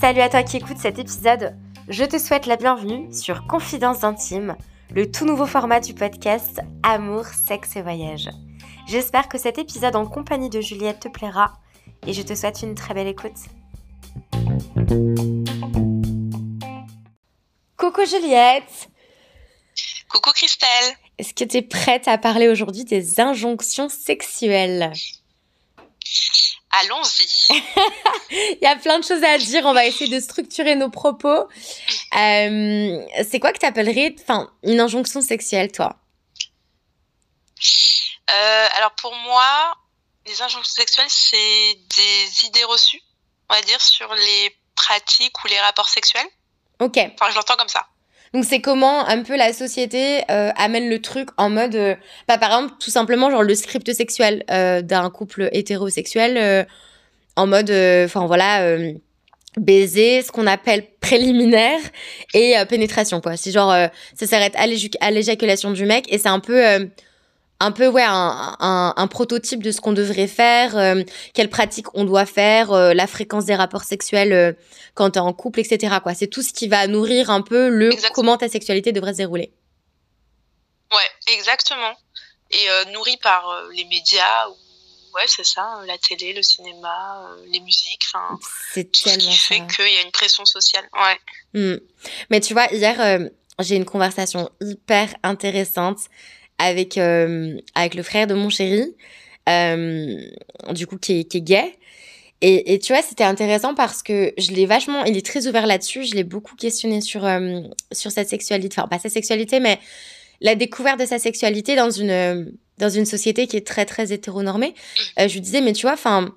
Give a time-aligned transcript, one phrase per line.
[0.00, 1.54] Salut à toi qui écoutes cet épisode.
[1.88, 4.56] Je te souhaite la bienvenue sur Confidences intimes,
[4.94, 8.30] le tout nouveau format du podcast Amour, sexe et voyage.
[8.86, 11.52] J'espère que cet épisode en compagnie de Juliette te plaira
[12.06, 13.36] et je te souhaite une très belle écoute.
[17.76, 18.88] Coucou Juliette
[20.08, 24.92] Coucou Christelle Est-ce que tu es prête à parler aujourd'hui des injonctions sexuelles?
[26.70, 27.62] Allons-y.
[28.30, 29.64] Il y a plein de choses à dire.
[29.64, 31.48] On va essayer de structurer nos propos.
[32.16, 35.96] Euh, c'est quoi que tu appellerais enfin, une injonction sexuelle, toi?
[38.30, 39.74] Euh, Alors pour moi,
[40.26, 43.02] les injonctions sexuelles, c'est des idées reçues,
[43.48, 46.28] on va dire, sur les pratiques ou les rapports sexuels.
[46.80, 46.98] Ok.
[46.98, 47.86] Enfin, je l'entends comme ça.
[48.34, 51.94] Donc c'est comment un peu la société euh, amène le truc en mode, euh,
[52.26, 56.66] bah, par exemple tout simplement genre le script sexuel euh, d'un couple hétérosexuel
[57.36, 57.70] en mode,
[58.04, 58.76] enfin voilà,
[59.56, 61.78] baiser, ce qu'on appelle préliminaire
[62.34, 63.36] et pénétration quoi.
[63.36, 63.72] C'est genre
[64.14, 66.88] ça s'arrête à l'éjaculation du mec et c'est un peu
[67.60, 71.02] un peu ouais un, un, un, prototype de ce qu'on devrait faire, euh,
[71.34, 74.52] quelles pratiques on doit faire, euh, la fréquence des rapports sexuels euh,
[74.94, 75.96] quand t'es en couple, etc.
[76.02, 79.18] Quoi, c'est tout ce qui va nourrir un peu le comment ta sexualité devrait se
[79.18, 79.52] dérouler.
[80.92, 81.94] Ouais, exactement.
[82.50, 84.48] Et nourri par les médias,
[85.14, 88.38] ouais, c'est ça, la télé, le cinéma, les musiques, enfin,
[88.72, 90.88] c'est tellement ce qui fait qu'il y a une pression sociale.
[90.94, 91.60] Ouais.
[91.60, 91.76] Hmm.
[92.30, 93.28] Mais tu vois, hier
[93.60, 95.98] j'ai une conversation hyper intéressante
[96.58, 98.94] avec, euh, avec le frère de mon chéri,
[99.48, 100.20] euh,
[100.72, 101.74] du coup, qui est, gay.
[102.40, 106.04] Et, tu vois, c'était intéressant parce que je l'ai vachement, il est très ouvert là-dessus.
[106.04, 109.78] Je l'ai beaucoup questionné sur, euh, sur sa sexualité, enfin, pas sa sexualité, mais
[110.40, 114.74] la découverte de sa sexualité dans une, dans une société qui est très, très hétéronormée.
[115.16, 116.32] je lui disais, mais tu vois, enfin,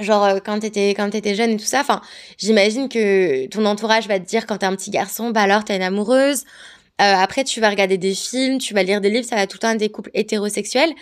[0.00, 2.00] genre, quand t'étais, t'étais jeune et tout ça, enfin,
[2.38, 5.76] j'imagine que ton entourage va te dire quand t'es un petit garçon, bah alors t'es
[5.76, 6.44] une amoureuse.
[7.00, 9.56] Euh, après, tu vas regarder des films, tu vas lire des livres, ça va tout
[9.56, 10.92] le temps des couples hétérosexuels.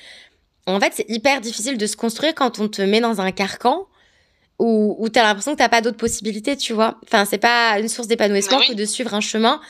[0.66, 3.86] En fait, c'est hyper difficile de se construire quand on te met dans un carcan
[4.58, 6.98] où, où tu as l'impression que tu pas d'autres possibilités, tu vois.
[7.04, 9.60] Enfin, c'est pas une source d'épanouissement que de suivre un chemin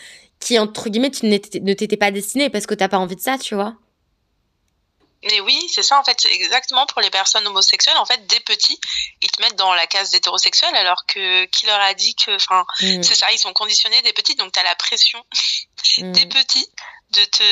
[0.41, 3.39] qui, entre guillemets, tu ne t'étais pas destiné parce que t'as pas envie de ça,
[3.39, 3.75] tu vois.
[5.25, 7.97] Mais oui, c'est ça en fait, exactement pour les personnes homosexuelles.
[7.99, 8.79] En fait, des petits,
[9.21, 12.65] ils te mettent dans la case d'hétérosexuel alors que qui leur a dit que, enfin,
[12.81, 13.03] mm.
[13.03, 15.25] c'est ça, ils sont conditionnés des petits, donc tu as la pression
[15.99, 16.13] mm.
[16.13, 16.67] des petits
[17.13, 17.43] de te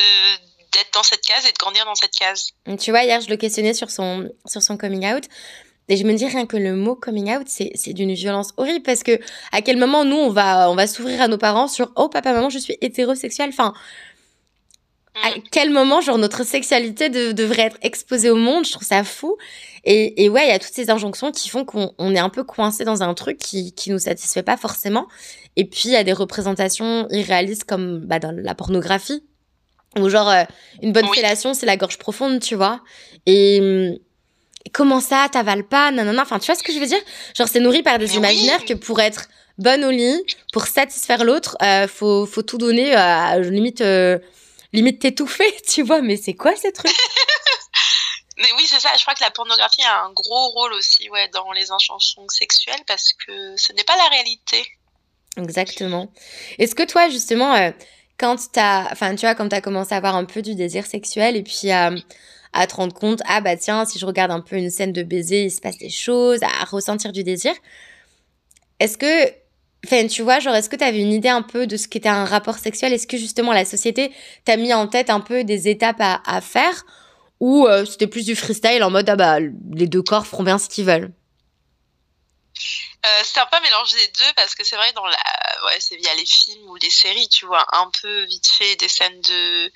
[0.72, 2.50] d'être dans cette case et de grandir dans cette case.
[2.78, 5.24] Tu vois, hier je le questionnais sur son sur son coming out.
[5.88, 9.04] Et je me dis rien que le mot coming out, c'est, d'une violence horrible parce
[9.04, 9.20] que
[9.52, 12.32] à quel moment nous on va on va s'ouvrir à nos parents sur oh papa
[12.32, 13.50] maman je suis hétérosexuel.
[13.50, 13.72] Enfin,
[15.22, 18.66] à quel moment, genre, notre sexualité devrait être exposée au monde?
[18.66, 19.36] Je trouve ça fou.
[19.84, 22.44] Et, et ouais, il y a toutes ces injonctions qui font qu'on est un peu
[22.44, 25.06] coincé dans un truc qui, qui nous satisfait pas forcément.
[25.56, 29.24] Et puis, il y a des représentations irréalistes comme bah, dans la pornographie,
[29.98, 30.44] où genre, euh,
[30.82, 32.80] une bonne fellation, c'est la gorge profonde, tu vois.
[33.24, 34.00] Et
[34.72, 37.00] comment ça, t'avales pas, non Enfin, tu vois ce que je veux dire?
[37.34, 39.28] Genre, c'est nourri par des imaginaires que pour être
[39.58, 40.22] bonne au lit,
[40.52, 43.80] pour satisfaire l'autre, euh, faut, faut tout donner, à limite...
[43.80, 44.18] Euh,
[44.72, 46.92] limite t'étouffer, tu vois, mais c'est quoi ce truc?
[48.38, 48.90] Mais oui, c'est ça.
[48.98, 52.82] Je crois que la pornographie a un gros rôle aussi ouais, dans les injonctions sexuelles
[52.86, 54.62] parce que ce n'est pas la réalité.
[55.36, 56.10] Exactement.
[56.58, 57.70] Est-ce que toi, justement, euh,
[58.18, 61.36] quand t'as, enfin, tu vois, quand t'as commencé à avoir un peu du désir sexuel
[61.36, 61.92] et puis à,
[62.66, 65.44] te rendre compte, ah bah tiens, si je regarde un peu une scène de baiser,
[65.44, 67.52] il se passe des choses, à ressentir du désir,
[68.80, 69.32] est-ce que
[69.84, 72.08] Enfin, tu vois, genre, est-ce que tu avais une idée un peu de ce qu'était
[72.08, 72.92] un rapport sexuel?
[72.92, 74.10] Est-ce que justement la société
[74.44, 76.84] t'a mis en tête un peu des étapes à, à faire?
[77.38, 80.58] Ou euh, c'était plus du freestyle en mode, ah bah, les deux corps feront bien
[80.58, 81.12] ce qu'ils veulent?
[83.06, 85.18] Euh, c'est un peu mélanger les deux parce que c'est vrai dans la
[85.64, 88.88] ouais c'est via les films ou les séries tu vois un peu vite fait des
[88.88, 89.72] scènes de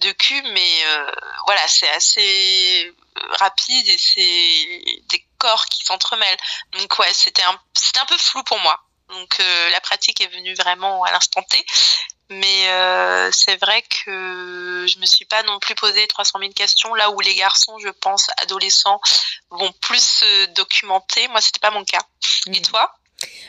[0.00, 1.10] de cul mais euh,
[1.46, 2.92] voilà c'est assez
[3.38, 6.38] rapide et c'est des corps qui s'entremêlent
[6.72, 8.80] donc ouais c'était un c'était un peu flou pour moi
[9.12, 11.64] donc euh, la pratique est venue vraiment à l'instant T.
[12.30, 16.94] Mais euh, c'est vrai que je me suis pas non plus posé 300 000 questions
[16.94, 19.00] là où les garçons, je pense, adolescents,
[19.50, 21.28] vont plus se documenter.
[21.28, 22.02] Moi, c'était pas mon cas.
[22.46, 22.62] Et mmh.
[22.62, 22.94] toi?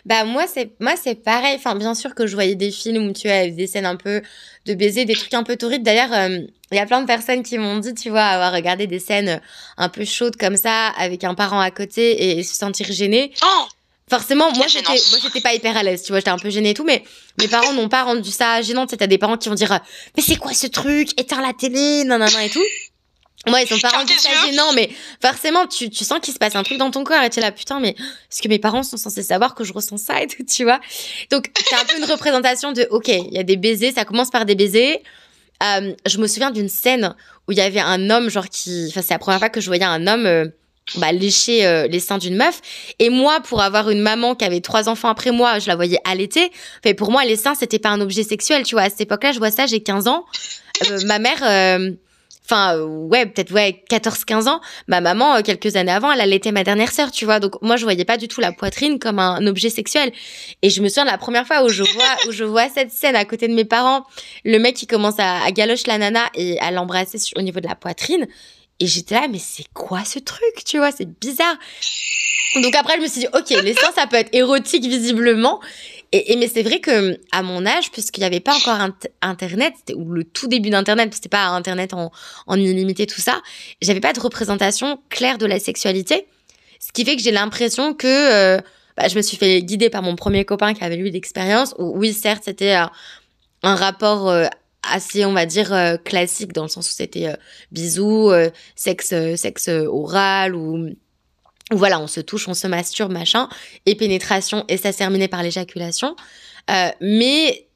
[0.05, 3.13] Bah moi c'est moi c'est pareil enfin bien sûr que je voyais des films où
[3.13, 4.21] tu as des scènes un peu
[4.65, 6.39] de baiser des trucs un peu torrides d'ailleurs euh,
[6.71, 9.41] il y a plein de personnes qui m'ont dit tu vois avoir regardé des scènes
[9.77, 13.65] un peu chaudes comme ça avec un parent à côté et se sentir gêné oh
[14.13, 16.69] Forcément, moi j'étais, moi j'étais pas hyper à l'aise, tu vois, j'étais un peu gênée
[16.69, 17.03] et tout, mais
[17.39, 18.85] mes parents n'ont pas rendu ça gênant.
[18.85, 19.79] Tu sais, t'as des parents qui vont dire,
[20.15, 21.19] mais c'est quoi ce truc?
[21.19, 22.61] Éteins la télé, non et tout.
[23.47, 26.55] Moi, ils sont parents disent ça gênant, mais forcément, tu, tu sens qu'il se passe
[26.55, 28.83] un truc dans ton corps et tu es là, putain, mais est-ce que mes parents
[28.83, 30.79] sont censés savoir que je ressens ça et tout, tu vois?
[31.31, 34.29] Donc, c'est un peu une représentation de, ok, il y a des baisers, ça commence
[34.29, 35.01] par des baisers.
[35.63, 37.15] Euh, je me souviens d'une scène
[37.47, 38.85] où il y avait un homme, genre qui.
[38.89, 40.27] Enfin, c'est la première fois que je voyais un homme.
[40.27, 40.45] Euh,
[40.97, 42.61] bah, lécher euh, les seins d'une meuf.
[42.99, 45.99] Et moi, pour avoir une maman qui avait trois enfants après moi, je la voyais
[46.03, 46.51] allaiter.
[46.83, 48.83] Enfin, pour moi, les seins, c'était pas un objet sexuel, tu vois.
[48.83, 50.25] À cette époque-là, je vois ça, j'ai 15 ans.
[51.05, 51.43] ma mère,
[52.45, 56.51] enfin ouais peut-être ouais 14 15 ans ma maman euh, quelques années avant elle allaitait
[56.51, 59.19] ma dernière sœur tu vois donc moi je voyais pas du tout la poitrine comme
[59.19, 60.11] un objet sexuel
[60.61, 62.91] et je me souviens de la première fois où je vois où je vois cette
[62.91, 64.05] scène à côté de mes parents
[64.43, 65.49] le mec qui commence à, à
[65.87, 68.27] la nana et à l'embrasser au niveau de la poitrine
[68.79, 71.57] et j'étais là mais c'est quoi ce truc tu vois c'est bizarre
[72.61, 75.59] donc après, je me suis dit, ok, les seins, ça peut être érotique visiblement.
[76.11, 78.77] Et, mais c'est vrai que à mon âge, puisqu'il n'y avait pas encore
[79.21, 82.11] Internet, ou le tout début d'Internet, c'était pas Internet en,
[82.45, 83.41] en illimité, tout ça,
[83.81, 86.27] j'avais pas de représentation claire de la sexualité.
[86.79, 88.61] Ce qui fait que j'ai l'impression que euh,
[88.95, 91.73] bah, je me suis fait guider par mon premier copain qui avait eu l'expérience.
[91.79, 92.91] Oui, certes, c'était un,
[93.63, 94.45] rapport euh,
[94.91, 97.35] assez, on va dire, euh, classique, dans le sens où c'était
[97.71, 98.31] bisous,
[98.75, 100.89] sexe, sexe oral ou
[101.71, 103.49] voilà, on se touche, on se masturbe, machin,
[103.85, 106.15] et pénétration, et ça se terminait par l'éjaculation.
[106.69, 107.67] Euh, mais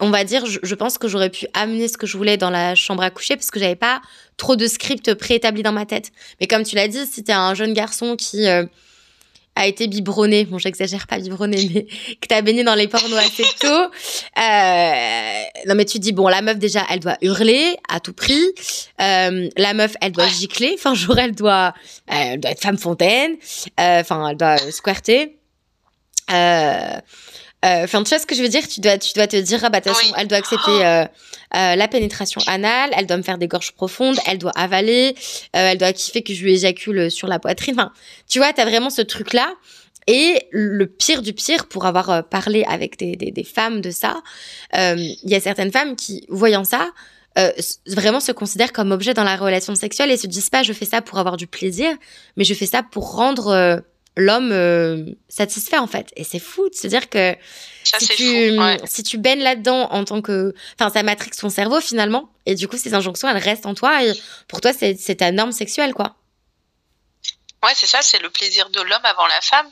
[0.00, 2.76] on va dire, je, pense que j'aurais pu amener ce que je voulais dans la
[2.76, 4.00] chambre à coucher parce que j'avais pas
[4.36, 6.12] trop de script préétabli dans ma tête.
[6.40, 8.64] Mais comme tu l'as dit, si t'es un jeune garçon qui euh,
[9.58, 11.84] a été biberonné, bon j'exagère pas biberonné, mais
[12.20, 16.42] que t'as baigné dans les pornos assez tôt, euh, non mais tu dis bon la
[16.42, 18.40] meuf déjà elle doit hurler à tout prix,
[19.00, 21.74] euh, la meuf elle doit gicler, enfin genre elle doit,
[22.06, 23.32] elle doit être femme fontaine,
[23.80, 25.34] euh, enfin elle doit squirter.
[26.30, 27.00] Euh,
[27.64, 28.66] Enfin, tu vois ce que je veux dire?
[28.68, 30.80] Tu dois, tu dois te dire, ah bah, de toute façon, elle doit accepter oh.
[30.80, 31.04] euh,
[31.56, 35.14] euh, la pénétration anale, elle doit me faire des gorges profondes, elle doit avaler,
[35.56, 37.74] euh, elle doit kiffer que je lui éjacule sur la poitrine.
[37.76, 37.92] Enfin,
[38.28, 39.54] tu vois, t'as vraiment ce truc-là.
[40.06, 44.22] Et le pire du pire, pour avoir parlé avec des, des, des femmes de ça,
[44.72, 46.88] il y a certaines femmes qui, voyant ça,
[47.86, 50.86] vraiment se considèrent comme objet dans la relation sexuelle et se disent pas je fais
[50.86, 51.94] ça pour avoir du plaisir,
[52.38, 53.82] mais je fais ça pour rendre
[54.18, 56.12] l'homme euh, satisfait en fait.
[56.16, 57.34] Et c'est fou de se dire que
[57.84, 60.54] si, tu, si tu baignes là-dedans en tant que...
[60.78, 62.30] Enfin, ça matrix ton cerveau finalement.
[62.44, 64.04] Et du coup, ces injonctions, elles restent en toi.
[64.04, 64.12] Et
[64.46, 66.16] pour toi, c'est ta norme sexuelle, quoi.
[67.62, 69.70] Ouais, c'est ça, c'est le plaisir de l'homme avant la femme.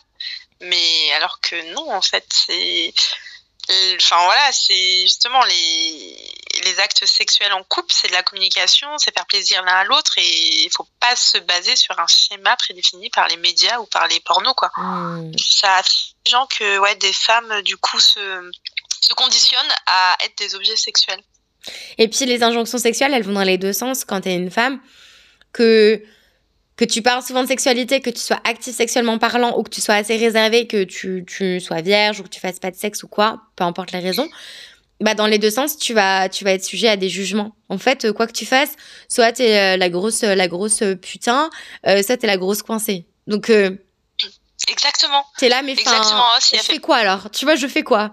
[0.63, 2.95] Mais alors que non, en fait, c'est
[3.97, 6.17] Enfin voilà, c'est justement les,
[6.65, 10.13] les actes sexuels en couple, c'est de la communication, c'est faire plaisir l'un à l'autre
[10.19, 14.07] et il faut pas se baser sur un schéma prédéfini par les médias ou par
[14.09, 14.71] les pornos quoi.
[14.77, 15.33] Hmm.
[15.39, 15.81] Ça
[16.25, 18.51] des gens que ouais des femmes du coup se,
[19.01, 21.23] se conditionnent à être des objets sexuels.
[21.99, 24.51] Et puis les injonctions sexuelles, elles vont dans les deux sens quand tu es une
[24.51, 24.81] femme
[25.53, 26.03] que
[26.77, 29.81] que tu parles souvent de sexualité, que tu sois actif sexuellement parlant ou que tu
[29.81, 33.03] sois assez réservé, que tu, tu sois vierge ou que tu fasses pas de sexe
[33.03, 34.29] ou quoi, peu importe les raisons,
[35.01, 37.53] bah dans les deux sens, tu vas, tu vas être sujet à des jugements.
[37.69, 38.75] En fait, euh, quoi que tu fasses,
[39.09, 41.51] soit t'es euh, la grosse, la grosse putain,
[41.87, 43.07] euh, soit t'es la grosse coincée.
[43.27, 43.77] Donc euh,
[44.69, 45.25] Exactement.
[45.39, 46.27] T'es là, mais Exactement.
[46.41, 47.31] je fais quoi alors?
[47.31, 48.11] Tu vois, je fais quoi?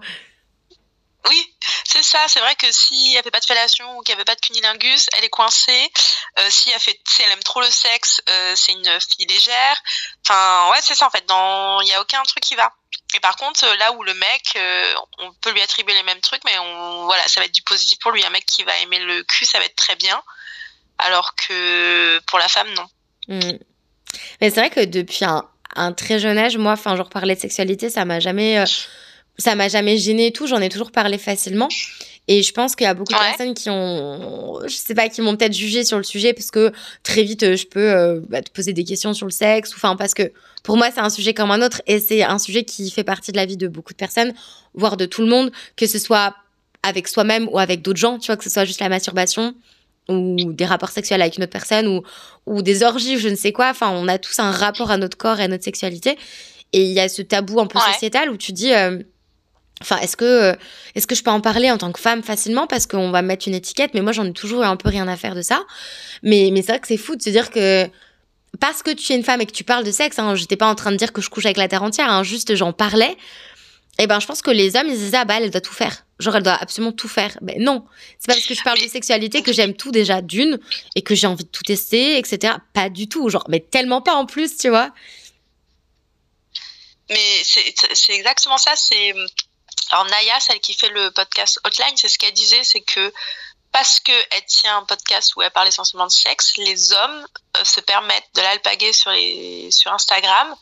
[1.28, 1.54] Oui,
[1.84, 2.18] c'est ça.
[2.28, 5.06] C'est vrai que si elle fait pas de fellation ou qu'elle veut pas de cunilingus,
[5.16, 5.90] elle est coincée.
[6.38, 9.82] Euh, si elle fait, si elle aime trop le sexe, euh, c'est une fille légère.
[10.22, 11.24] Enfin, ouais, c'est ça en fait.
[11.26, 12.70] Dans, il y a aucun truc qui va.
[13.14, 16.42] Et par contre, là où le mec, euh, on peut lui attribuer les mêmes trucs,
[16.44, 18.24] mais on, voilà, ça va être du positif pour lui.
[18.24, 20.20] Un mec qui va aimer le cul, ça va être très bien.
[20.98, 22.86] Alors que pour la femme, non.
[23.28, 23.58] Hmm.
[24.40, 27.40] Mais c'est vrai que depuis un, un, très jeune âge, moi, enfin, genre parler de
[27.40, 28.66] sexualité, ça m'a jamais euh,
[29.38, 31.68] ça m'a jamais gêné et tout, j'en ai toujours parlé facilement.
[32.26, 35.20] Et je pense qu'il y a beaucoup de personnes qui ont, je sais pas, qui
[35.20, 38.40] m'ont peut-être jugé sur le sujet parce que très vite euh, je peux euh, bah,
[38.40, 41.10] te poser des questions sur le sexe, ou enfin parce que pour moi c'est un
[41.10, 43.68] sujet comme un autre et c'est un sujet qui fait partie de la vie de
[43.68, 44.32] beaucoup de personnes,
[44.72, 46.34] voire de tout le monde, que ce soit
[46.82, 49.54] avec soi-même ou avec d'autres gens, tu vois, que ce soit juste la masturbation
[50.08, 52.02] ou des rapports sexuels avec une autre personne ou,
[52.46, 53.70] ou des orgies ou je ne sais quoi.
[53.70, 56.18] Enfin, on a tous un rapport à notre corps et à notre sexualité.
[56.72, 58.98] Et il y a ce tabou un peu sociétal où tu dis, euh,
[59.84, 60.54] Enfin, est-ce que, euh,
[60.94, 63.46] est-ce que je peux en parler en tant que femme facilement parce qu'on va mettre
[63.46, 65.62] une étiquette, mais moi j'en ai toujours un peu rien à faire de ça.
[66.22, 67.86] Mais, mais c'est vrai que c'est fou de se dire que
[68.60, 70.68] parce que tu es une femme et que tu parles de sexe, hein, j'étais pas
[70.68, 73.16] en train de dire que je couche avec la terre entière, hein, juste j'en parlais.
[73.98, 75.74] Et eh ben je pense que les hommes ils disaient ah bah elle doit tout
[75.74, 77.36] faire, genre elle doit absolument tout faire.
[77.42, 77.84] Ben non,
[78.18, 80.58] c'est pas parce que je parle de sexualité que j'aime tout déjà d'une
[80.96, 82.54] et que j'ai envie de tout tester, etc.
[82.72, 84.92] Pas du tout, genre mais tellement pas en plus, tu vois.
[87.10, 89.14] Mais c'est exactement ça, c'est
[89.90, 93.12] alors Naya, celle qui fait le podcast Hotline, c'est ce qu'elle disait, c'est que
[93.72, 97.26] parce qu'elle tient un podcast où elle parle essentiellement de sexe, les hommes
[97.56, 100.54] euh, se permettent de l'alpaguer sur, les, sur Instagram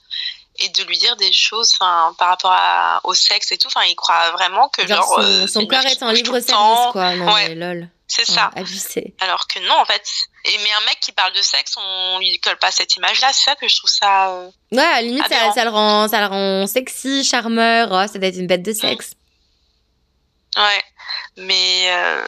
[0.59, 3.69] et de lui dire des choses par rapport à, au sexe et tout.
[3.69, 5.07] Enfin, il croit vraiment que genre.
[5.07, 7.15] son, euh, son corps est en libre service, quoi.
[7.15, 7.55] Non, ouais.
[7.55, 7.89] lol.
[8.15, 8.51] C'est ça.
[8.55, 9.15] Abusé.
[9.21, 10.03] Alors que non, en fait.
[10.45, 13.33] Et, mais un mec qui parle de sexe, on lui colle pas cette image-là.
[13.33, 14.33] C'est ça que je trouve ça.
[14.33, 17.89] Euh, ouais, à la limite, ça, ça, le rend, ça le rend sexy, charmeur.
[17.91, 19.15] Oh, ça doit être une bête de sexe.
[20.57, 20.85] Ouais.
[21.39, 22.23] Mais euh,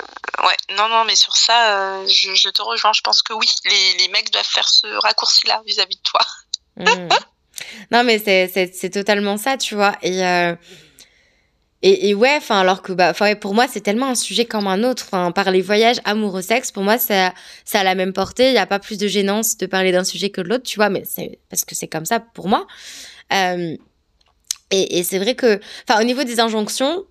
[0.44, 2.94] ouais, non, non, mais sur ça, euh, je, je, te rejoins.
[2.94, 6.20] Je pense que oui, les, les mecs doivent faire ce raccourci-là vis-à-vis de toi.
[6.76, 7.08] Mmh.
[7.90, 9.96] Non, mais c'est totalement ça, tu vois.
[10.00, 10.22] Et,
[11.86, 14.82] et, ouais, enfin, alors que bah, ouais, pour moi, c'est tellement un sujet comme un
[14.84, 15.04] autre.
[15.06, 17.34] Enfin, parler voyage, amoureux, sexe, pour moi, ça,
[17.66, 18.48] ça a la même portée.
[18.48, 20.76] Il n'y a pas plus de gênance de parler d'un sujet que de l'autre, tu
[20.76, 22.66] vois, mais c'est parce que c'est comme ça pour moi.
[23.34, 23.76] Euh,
[24.70, 27.04] et, et c'est vrai que, enfin, au niveau des injonctions,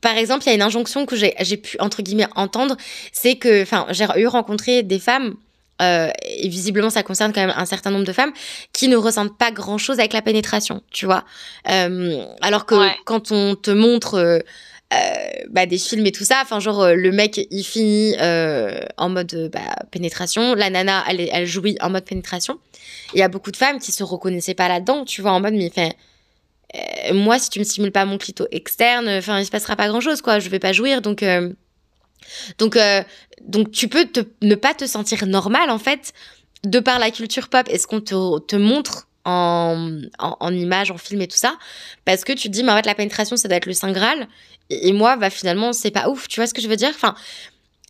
[0.00, 2.76] par exemple, il y a une injonction que j'ai pu, entre guillemets, entendre,
[3.12, 5.36] c'est que, enfin, j'ai eu rencontré des femmes,
[5.80, 8.32] euh, et visiblement ça concerne quand même un certain nombre de femmes,
[8.72, 11.24] qui ne ressentent pas grand-chose avec la pénétration, tu vois.
[11.70, 12.94] Euh, alors que ouais.
[13.04, 14.14] quand on te montre...
[14.14, 14.38] Euh,
[15.50, 16.40] bah, des films et tout ça.
[16.42, 18.14] Enfin, genre, le mec, il finit
[18.96, 20.54] en mode bah, pénétration.
[20.54, 22.58] La nana, elle, elle jouit en mode pénétration.
[23.12, 25.52] Il y a beaucoup de femmes qui se reconnaissaient pas là-dedans, tu vois, en mode,
[25.52, 25.94] mais fait,
[27.12, 30.00] moi, si tu me stimules pas mon clito externe, enfin, il se passera pas grand
[30.00, 30.38] chose, quoi.
[30.38, 31.22] Je vais pas jouir, donc.
[32.58, 33.02] Donc, euh,
[33.42, 36.12] donc, tu peux te, ne pas te sentir normal, en fait,
[36.64, 40.90] de par la culture pop et ce qu'on te, te montre en, en, en images,
[40.90, 41.56] en film et tout ça,
[42.04, 43.92] parce que tu te dis, mais en fait, la pénétration, ça doit être le Saint
[43.92, 44.28] Graal.
[44.70, 46.90] Et, et moi, bah, finalement, c'est pas ouf, tu vois ce que je veux dire?
[46.90, 47.14] Enfin,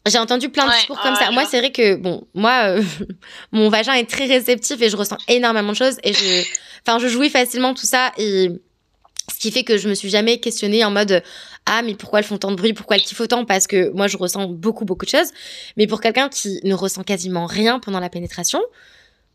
[0.06, 1.30] j'ai entendu plein de discours comme ça.
[1.30, 2.82] Moi, c'est vrai que, bon, moi, euh,
[3.52, 6.44] mon vagin est très réceptif et je ressens énormément de choses et je,
[6.86, 8.50] enfin, je jouis facilement tout ça et
[9.32, 11.22] ce qui fait que je me suis jamais questionnée en mode
[11.68, 13.44] ah mais pourquoi elles font tant de bruit, pourquoi elles kiffent autant?
[13.44, 15.30] Parce que moi je ressens beaucoup beaucoup de choses.
[15.76, 18.60] Mais pour quelqu'un qui ne ressent quasiment rien pendant la pénétration,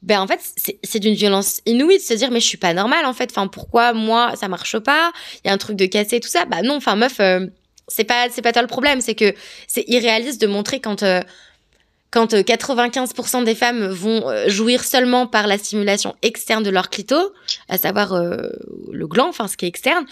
[0.02, 0.40] ben en fait
[0.84, 3.30] c'est d'une violence inouïe de se dire mais je suis pas normale en fait.
[3.32, 5.12] Enfin pourquoi moi ça marche pas?
[5.44, 6.46] Il y a un truc de cassé tout ça.
[6.46, 7.20] Bah non, enfin meuf.
[7.20, 7.48] Euh,
[7.88, 9.34] c'est pas c'est pas toi le problème, c'est que
[9.68, 11.22] c'est irréaliste de montrer quand euh,
[12.12, 16.90] quand 95% euh, des femmes vont euh, jouir seulement par la stimulation externe de leur
[16.90, 17.34] clito,
[17.70, 20.06] à savoir le gland, enfin ce qui est externe.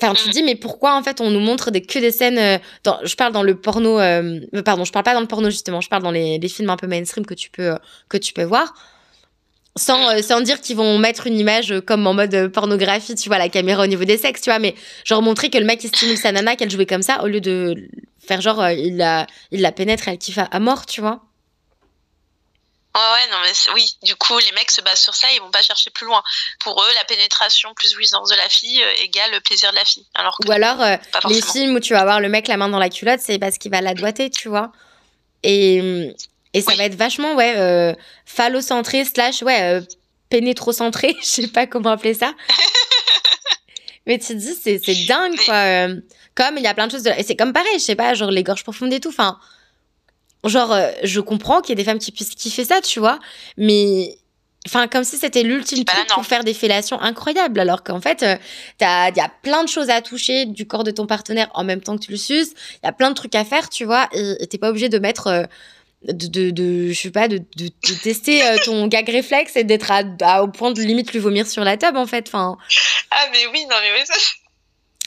[0.00, 2.60] Enfin, tu te dis, mais pourquoi en fait on nous montre des, que des scènes
[2.82, 5.80] dans, Je parle dans le porno, euh, pardon, je parle pas dans le porno justement,
[5.80, 7.74] je parle dans les, films un peu mainstream que tu peux
[8.08, 8.74] que tu peux voir
[9.76, 13.38] sans, euh, sans dire qu'ils vont mettre une image comme en mode pornographie, tu vois,
[13.38, 14.74] la caméra au niveau des sexes, tu vois, mais
[15.04, 17.88] genre montrer que le mec stimule sa nana, qu'elle jouait comme ça, au lieu de
[18.18, 21.22] faire genre euh, il, la, il la pénètre, elle kiffe à mort, tu vois.
[22.94, 25.50] Ouais, ouais, non, mais oui, du coup, les mecs se basent sur ça, ils vont
[25.50, 26.22] pas chercher plus loin.
[26.60, 29.84] Pour eux, la pénétration plus jouissance de la fille euh, égale le plaisir de la
[29.84, 30.06] fille.
[30.14, 30.96] Alors que Ou alors, euh,
[31.28, 33.58] les films où tu vas voir le mec la main dans la culotte, c'est parce
[33.58, 34.70] qu'il va la doiter, tu vois.
[35.42, 36.14] Et,
[36.54, 36.78] et ça oui.
[36.78, 39.80] va être vachement, ouais, euh, phallocentré, slash, ouais, euh,
[40.30, 42.32] pénétrocentré, je sais pas comment appeler ça.
[44.06, 45.54] Mais tu te dis, c'est, dingue, quoi.
[45.54, 46.00] Euh,
[46.34, 47.10] comme il y a plein de choses de...
[47.10, 49.38] Et c'est comme pareil, je sais pas, genre les gorges profondes et tout, enfin...
[50.44, 53.18] Genre, euh, je comprends qu'il y ait des femmes qui puissent kiffer ça, tu vois,
[53.56, 54.18] mais...
[54.66, 58.36] Enfin, comme si c'était l'ultime truc pour faire des fellations incroyables, alors qu'en fait, euh,
[58.80, 61.82] il y a plein de choses à toucher du corps de ton partenaire en même
[61.82, 62.52] temps que tu le suces.
[62.82, 64.98] Il y a plein de trucs à faire, tu vois, et t'es pas obligé de
[64.98, 65.42] mettre euh,
[66.08, 69.64] de, de, de, je sais pas, de, de, de tester euh, ton gag réflexe et
[69.64, 72.26] d'être à, à, au point de limite lui vomir sur la table, en fait.
[72.28, 72.56] Enfin.
[73.10, 74.14] Ah, mais oui, non, mais oui, ça.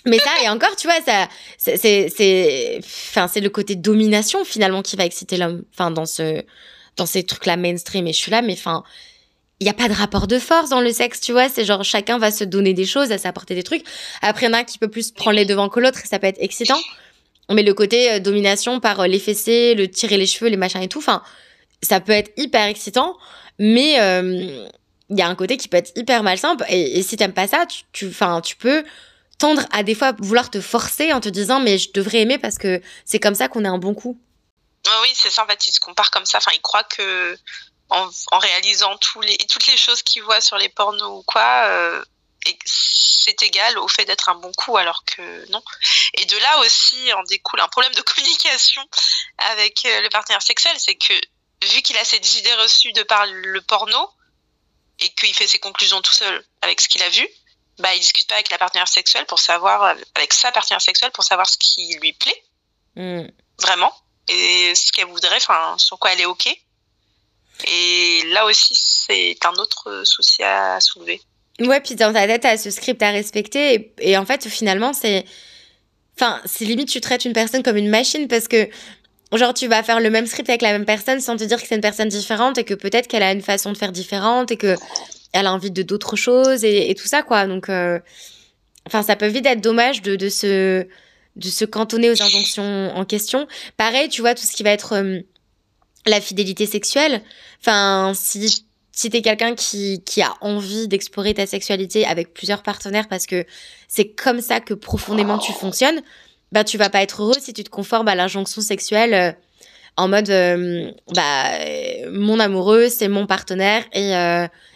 [0.08, 1.78] Mais ça, et encore, tu vois, ça, c'est,
[2.10, 5.64] c'est, enfin, c'est le côté domination finalement qui va exciter l'homme.
[5.74, 6.44] Enfin, dans ce,
[6.98, 8.08] dans ces trucs-là mainstream.
[8.08, 8.84] Et je suis là, mais enfin,
[9.60, 11.50] il n'y a pas de rapport de force dans le sexe, tu vois.
[11.50, 13.84] C'est genre chacun va se donner des choses, à s'apporter des trucs.
[14.22, 16.08] Après, il y en a un qui peut plus prendre les devants que l'autre et
[16.08, 16.80] ça peut être excitant.
[17.52, 20.82] Mais le côté euh, domination par euh, les fessées, le tirer les cheveux, les machins
[20.82, 21.24] et tout, enfin,
[21.82, 23.16] ça peut être hyper excitant,
[23.58, 24.68] mais il euh,
[25.12, 26.58] y a un côté qui peut être hyper malsain.
[26.70, 28.12] Et, et si t'aimes pas ça, tu, tu,
[28.44, 28.84] tu peux
[29.38, 32.58] tendre à des fois vouloir te forcer en te disant mais je devrais aimer parce
[32.58, 34.20] que c'est comme ça qu'on a un bon coup.
[35.02, 36.40] oui, c'est ça en fait, ils se comparent comme ça.
[36.40, 37.38] Enfin, ils croient que
[37.90, 42.04] en, réalisant toutes les choses qu'ils voient sur les pornos ou quoi, euh,
[42.66, 45.62] c'est égal au fait d'être un bon coup alors que non.
[46.16, 48.84] Et de là aussi en découle un problème de communication
[49.38, 51.14] avec euh, le partenaire sexuel, c'est que
[51.64, 54.10] vu qu'il a ces idées reçues de par le porno
[55.00, 57.28] et qu'il fait ses conclusions tout seul avec ce qu'il a vu,
[57.80, 61.24] bah il discute pas avec la partenaire sexuelle pour savoir avec sa partenaire sexuelle pour
[61.24, 62.44] savoir ce qui lui plaît
[62.96, 63.28] mm.
[63.60, 63.94] vraiment
[64.28, 66.48] et ce qu'elle voudrait, enfin sur quoi elle est ok.
[67.66, 71.22] Et là aussi c'est un autre souci à soulever.
[71.60, 73.74] Ouais, puis dans ta tête, t'as ce script à respecter.
[73.74, 75.26] Et, et, en fait, finalement, c'est.
[76.16, 78.70] Enfin, c'est limite, tu traites une personne comme une machine parce que,
[79.34, 81.68] genre, tu vas faire le même script avec la même personne sans te dire que
[81.68, 84.58] c'est une personne différente et que peut-être qu'elle a une façon de faire différente et
[84.58, 84.76] que
[85.34, 87.48] elle a envie de d'autres choses et, tout ça, quoi.
[87.48, 88.00] Donc, euh,
[88.88, 90.86] enfin, ça peut vite être dommage de, de, se,
[91.36, 93.48] de se cantonner aux injonctions en question.
[93.78, 95.20] Pareil, tu vois, tout ce qui va être euh,
[96.06, 97.22] la fidélité sexuelle.
[97.62, 103.08] Enfin, si si t'es quelqu'un qui, qui a envie d'explorer ta sexualité avec plusieurs partenaires
[103.08, 103.46] parce que
[103.88, 106.02] c'est comme ça que profondément tu fonctionnes,
[106.52, 109.32] bah tu vas pas être heureux si tu te conformes à l'injonction sexuelle euh,
[109.98, 110.30] en mode
[111.14, 111.52] bah
[112.12, 114.16] mon amoureux c'est mon partenaire et,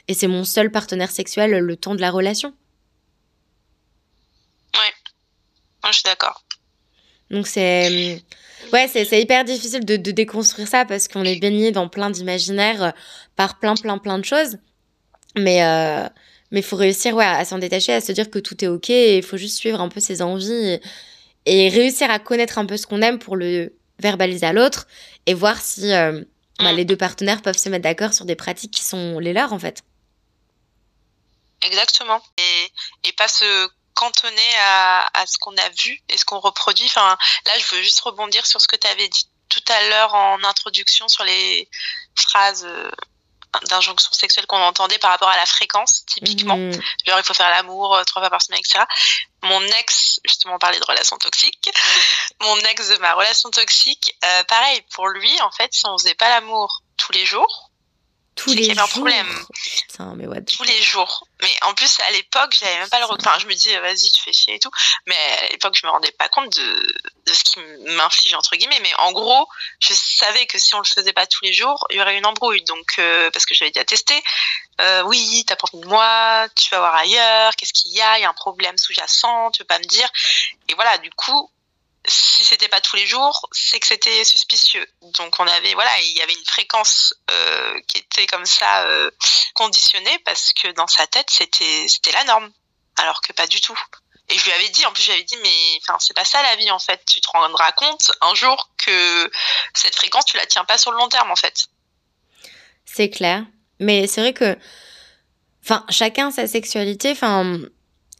[0.07, 2.53] et c'est mon seul partenaire sexuel le temps de la relation.
[4.73, 4.93] Ouais,
[5.83, 6.43] moi je suis d'accord.
[7.29, 8.23] Donc c'est
[8.71, 12.83] Ouais, c'est hyper difficile de, de, déconstruire ça parce qu'on est baigné dans plein d'imaginaires
[12.83, 12.91] euh,
[13.35, 14.57] par plein, plein, plein de choses.
[15.35, 16.07] Mais euh,
[16.51, 18.89] mais il faut réussir ouais, à s'en détacher, à se dire que tout est OK
[18.89, 20.79] et il faut juste suivre un peu ses envies
[21.45, 24.87] et, réussir à connaître un peu ce qu'on aime pour le verbaliser à l'autre
[25.25, 26.21] et voir si euh,
[26.59, 29.53] bah, les deux partenaires peuvent se mettre d'accord sur des pratiques qui sont les leurs
[29.53, 29.83] en fait.
[31.61, 32.21] Exactement.
[32.37, 36.85] Et, et pas se cantonné à, à ce qu'on a vu et ce qu'on reproduit.
[36.87, 40.13] Enfin, là, je veux juste rebondir sur ce que tu avais dit tout à l'heure
[40.13, 41.69] en introduction sur les
[42.15, 42.89] phrases euh,
[43.69, 46.57] d'injonction sexuelle qu'on entendait par rapport à la fréquence, typiquement.
[46.57, 46.81] Mhm.
[47.05, 48.85] Genre, il faut faire l'amour euh, trois fois par semaine, etc.
[49.43, 51.69] Mon ex, justement, parlait de relations toxiques.
[52.41, 56.15] Mon ex de ma relation toxique, euh, pareil, pour lui, en fait, si on faisait
[56.15, 57.71] pas l'amour tous les jours,
[58.35, 58.83] tous les jours.
[58.83, 59.45] un problème.
[59.89, 61.27] Putain, mais what Tous les jours.
[61.41, 64.21] Mais en plus, à l'époque, j'avais même pas le Enfin, je me dis, vas-y, tu
[64.21, 64.71] fais chier et tout.
[65.07, 67.59] Mais à l'époque, je me rendais pas compte de, de ce qui
[67.95, 68.79] m'inflige, entre guillemets.
[68.81, 69.47] Mais en gros,
[69.79, 72.25] je savais que si on le faisait pas tous les jours, il y aurait une
[72.25, 72.63] embrouille.
[72.63, 74.21] Donc, euh, parce que j'avais déjà testé.
[74.79, 78.17] Euh, oui, t'as pas envie de moi, tu vas voir ailleurs, qu'est-ce qu'il y a,
[78.17, 80.07] il y a un problème sous-jacent, tu veux pas me dire.
[80.69, 81.51] Et voilà, du coup,
[82.07, 84.85] si c'était pas tous les jours, c'est que c'était suspicieux.
[85.01, 89.11] Donc on avait voilà, il y avait une fréquence euh, qui était comme ça euh,
[89.53, 92.51] conditionnée parce que dans sa tête c'était c'était la norme,
[92.97, 93.79] alors que pas du tout.
[94.29, 96.55] Et je lui avais dit, en plus j'avais dit, mais enfin c'est pas ça la
[96.55, 97.03] vie en fait.
[97.05, 99.31] Tu te rendras compte un jour que
[99.73, 101.67] cette fréquence tu la tiens pas sur le long terme en fait.
[102.85, 103.45] C'est clair,
[103.79, 104.57] mais c'est vrai que,
[105.63, 107.59] enfin chacun sa sexualité, enfin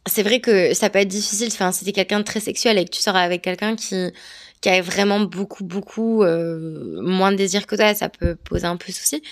[0.06, 1.48] c'est vrai que ça peut être difficile.
[1.52, 4.10] Enfin, si t'es quelqu'un de très sexuel et que tu sors avec quelqu'un qui,
[4.60, 8.76] qui a vraiment beaucoup, beaucoup euh, moins de désir que toi, ça peut poser un
[8.76, 9.22] peu souci.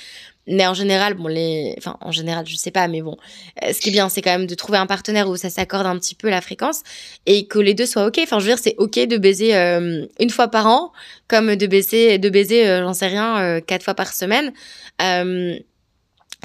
[0.47, 3.17] Mais en général, bon, les, enfin, en général, je sais pas, mais bon,
[3.63, 5.87] euh, ce qui est bien, c'est quand même de trouver un partenaire où ça s'accorde
[5.87, 6.83] un petit peu la fréquence
[7.27, 8.19] et que les deux soient ok.
[8.23, 10.93] Enfin, je veux dire, c'est ok de baiser euh, une fois par an,
[11.29, 14.53] comme de baiser, de baiser, j'en sais rien, quatre fois par semaine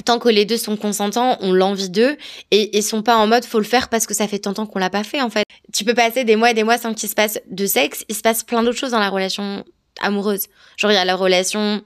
[0.04, 2.16] tant que les deux sont consentants, on l'envie d'eux
[2.50, 4.66] et ils sont pas en mode faut le faire parce que ça fait tant temps
[4.66, 5.44] qu'on l'a pas fait en fait.
[5.72, 8.14] Tu peux passer des mois et des mois sans qu'il se passe de sexe, il
[8.14, 9.64] se passe plein d'autres choses dans la relation
[10.00, 10.46] amoureuse.
[10.76, 11.82] Genre il y a la relation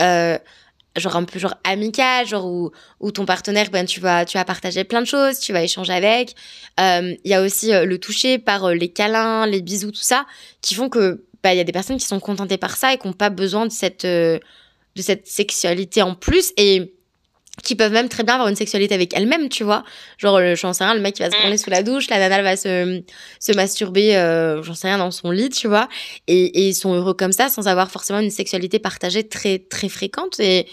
[0.00, 0.38] euh,
[0.96, 4.44] genre un peu genre amicale, genre où, où ton partenaire ben tu vas tu vas
[4.44, 6.34] partager plein de choses, tu vas échanger avec.
[6.78, 10.26] Euh, il y a aussi euh, le toucher par les câlins, les bisous tout ça
[10.62, 12.98] qui font que bah il y a des personnes qui sont contentées par ça et
[12.98, 14.06] qui n'ont pas besoin de cette
[14.96, 16.94] de cette sexualité en plus et
[17.62, 19.84] qui peuvent même très bien avoir une sexualité avec elles-mêmes, tu vois.
[20.18, 22.18] Genre, le, j'en sais rien, le mec qui va se prendre sous la douche, la
[22.18, 23.02] nana va se,
[23.38, 25.88] se masturber, euh, j'en sais rien, dans son lit, tu vois.
[26.26, 29.88] Et, et, ils sont heureux comme ça, sans avoir forcément une sexualité partagée très, très
[29.88, 30.40] fréquente.
[30.40, 30.68] Et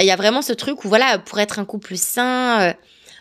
[0.00, 2.72] il y a vraiment ce truc où, voilà, pour être un couple sain, euh,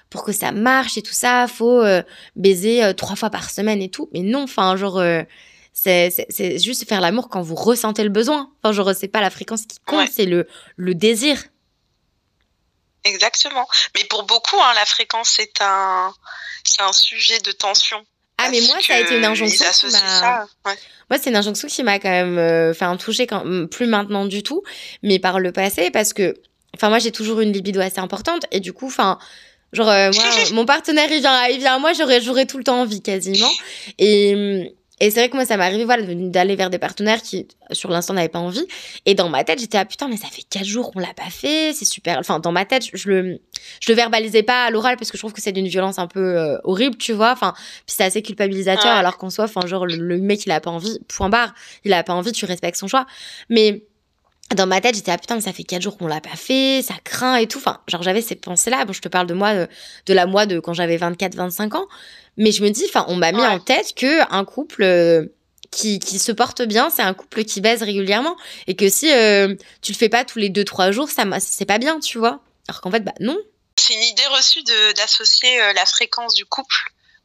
[0.09, 2.01] pour que ça marche et tout ça, faut euh,
[2.35, 4.09] baiser trois fois par semaine et tout.
[4.13, 5.03] Mais non, enfin, genre...
[5.73, 8.49] c'est, c'est, juste faire l'amour quand vous ressentez le besoin.
[8.63, 11.37] Enfin, genre, c'est pas la fréquence qui compte, c'est le, le désir
[13.03, 13.67] Exactement.
[13.95, 16.13] Mais pour beaucoup, hein, la fréquence, c'est un,
[16.63, 18.05] c'est un sujet de tension.
[18.37, 19.65] Ah, mais moi, ça a été une injonction.
[19.71, 20.47] Qui m'a...
[21.09, 23.43] Moi, c'est une injonction qui m'a quand même euh, fait un toucher, quand...
[23.67, 24.63] plus maintenant du tout,
[25.03, 26.35] mais par le passé, parce que,
[26.75, 29.19] enfin, moi, j'ai toujours une libido assez importante, et du coup, enfin,
[29.73, 32.63] genre, euh, moi, mon partenaire, il vient, il vient à moi, j'aurais, j'aurais tout le
[32.63, 33.51] temps envie, quasiment.
[33.97, 37.47] Et, et c'est vrai que moi, ça m'est arrivé voilà, d'aller vers des partenaires qui,
[37.71, 38.65] sur l'instant, n'avaient pas envie.
[39.05, 41.29] Et dans ma tête, j'étais ah putain, mais ça fait quatre jours qu'on l'a pas
[41.29, 42.17] fait, c'est super.
[42.19, 43.39] Enfin, dans ma tête, je le,
[43.79, 46.07] je le verbalisais pas à l'oral parce que je trouve que c'est d'une violence un
[46.07, 47.31] peu euh, horrible, tu vois.
[47.31, 47.53] Enfin,
[47.85, 50.99] puis c'est assez culpabilisateur alors qu'on soit, enfin, genre, le, mec, il a pas envie,
[51.07, 51.53] point barre.
[51.85, 53.05] Il a pas envie, tu respectes son choix.
[53.49, 53.83] Mais,
[54.55, 56.81] dans ma tête, j'étais ah putain, mais ça fait quatre jours qu'on l'a pas fait,
[56.81, 57.59] ça craint et tout.
[57.59, 58.85] Enfin, genre j'avais ces pensées-là.
[58.85, 59.67] Bon, je te parle de moi, de,
[60.07, 61.87] de la moi de quand j'avais 24, 25 ans.
[62.37, 65.25] Mais je me dis, enfin, on m'a mis en tête que un couple euh,
[65.71, 68.35] qui, qui se porte bien, c'est un couple qui baise régulièrement.
[68.67, 71.65] Et que si euh, tu le fais pas tous les deux, trois jours, ça c'est
[71.65, 72.39] pas bien, tu vois.
[72.67, 73.37] Alors qu'en fait, bah non.
[73.77, 74.63] C'est une idée reçue
[74.95, 76.75] d'associer euh, la fréquence du couple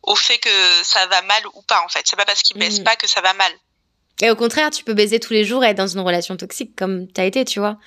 [0.03, 0.51] au fait que
[0.83, 2.03] ça va mal ou pas en fait.
[2.05, 2.85] C'est pas parce qu'il baisse Mhm.
[2.85, 3.53] pas que ça va mal.
[4.23, 6.77] Et au contraire, tu peux baiser tous les jours et être dans une relation toxique
[6.77, 7.79] comme t'as été, tu vois.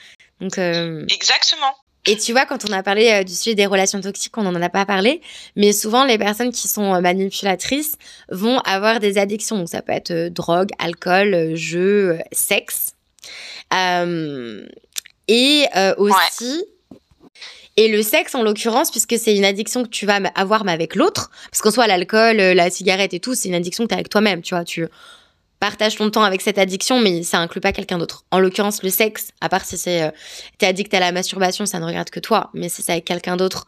[0.42, 1.74] Donc, euh, Exactement.
[2.10, 4.62] Et tu vois, quand on a parlé euh, du sujet des relations toxiques, on n'en
[4.62, 5.22] a pas parlé,
[5.58, 7.98] mais souvent les personnes qui sont euh, manipulatrices
[8.30, 9.58] vont avoir des addictions.
[9.58, 12.94] Donc ça peut être euh, drogue, alcool, jeu, sexe.
[15.28, 15.66] Et
[15.98, 16.66] aussi...
[17.80, 20.96] Et le sexe, en l'occurrence, puisque c'est une addiction que tu vas avoir, mais avec
[20.96, 23.98] l'autre, parce qu'en soi, l'alcool, la cigarette et tout, c'est une addiction que tu as
[23.98, 24.64] avec toi-même, tu vois.
[24.64, 24.88] Tu
[25.60, 28.26] partages ton temps avec cette addiction, mais ça inclut pas quelqu'un d'autre.
[28.32, 30.12] En l'occurrence, le sexe, à part si c'est euh,
[30.58, 32.50] t'es addict à la masturbation, ça ne regarde que toi.
[32.54, 33.68] Mais si c'est avec quelqu'un d'autre,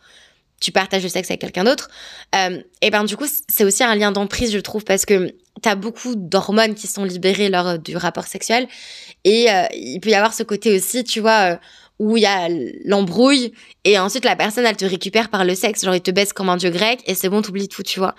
[0.59, 1.89] tu partages le sexe avec quelqu'un d'autre.
[2.35, 5.75] Euh, et ben du coup, c'est aussi un lien d'emprise, je trouve, parce que t'as
[5.75, 8.67] beaucoup d'hormones qui sont libérées lors du rapport sexuel.
[9.23, 11.57] Et euh, il peut y avoir ce côté aussi, tu vois, euh,
[11.99, 12.47] où il y a
[12.85, 13.53] l'embrouille.
[13.83, 15.83] Et ensuite, la personne, elle te récupère par le sexe.
[15.83, 18.15] Genre, il te baisse comme un dieu grec et c'est bon, t'oublies tout, tu vois.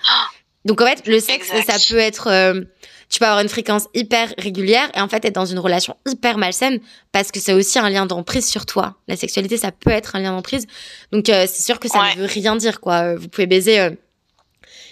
[0.65, 1.79] Donc en fait, le sexe, Exact.
[1.79, 2.27] ça peut être...
[2.27, 2.61] euh,
[3.09, 6.37] tu peux avoir une fréquence hyper régulière et en fait être dans une relation hyper
[6.37, 6.79] malsaine
[7.11, 8.95] parce que c'est aussi un lien d'emprise sur toi.
[9.09, 10.65] La sexualité, ça peut être un lien d'emprise.
[11.11, 12.15] Donc euh, c'est sûr que ça Ouais.
[12.15, 13.01] ne veut rien dire quoi.
[13.03, 13.89] Euh, Vous pouvez baiser euh,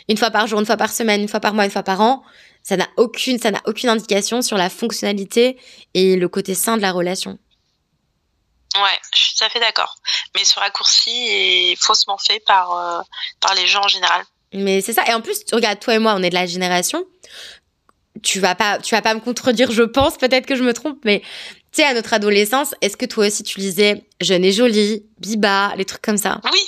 [0.10, 2.01] une fois par jour, une fois par semaine, une fois par mois, une fois par
[2.01, 2.23] an.
[2.62, 5.58] Ça n'a aucune, ça n'a aucune indication sur la fonctionnalité
[5.93, 7.38] et le côté sain de la relation.
[8.75, 9.95] Ouais, je suis tout à fait d'accord.
[10.36, 13.05] Mais ce raccourci est faussement fait par,
[13.39, 14.23] par les gens en général.
[14.54, 15.04] Mais c'est ça.
[15.08, 17.04] Et en plus, regarde, toi et moi, on est de la génération.
[18.24, 20.18] Tu vas pas, tu vas pas me contredire, je pense.
[20.18, 21.20] Peut-être que je me trompe, mais
[21.72, 25.74] tu sais, à notre adolescence, est-ce que toi aussi tu lisais Jeune et jolie, Biba,
[25.78, 26.42] les trucs comme ça?
[26.52, 26.60] Oui,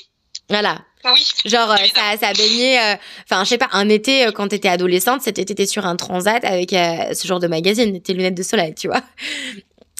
[0.49, 0.79] Voilà.
[1.05, 1.25] oui.
[1.45, 2.79] Genre, euh, ça, ça baignait.
[2.79, 2.95] euh,
[3.29, 6.45] Enfin, je sais pas, un été, euh, quand t'étais adolescente, c'était t'étais sur un transat
[6.45, 9.01] avec euh, ce genre de magazine, tes lunettes de soleil, tu vois.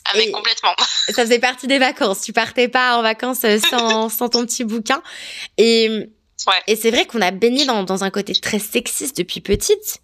[0.05, 0.73] Ah, mais Et- complètement.
[1.09, 2.21] Ça faisait partie des vacances.
[2.21, 5.01] Tu partais pas en vacances euh, sans, sans ton petit bouquin.
[5.57, 6.09] Et,
[6.47, 6.53] Ouais.
[6.67, 9.99] et c'est vrai qu'on a baigné dans, dans un côté très sexiste depuis petite.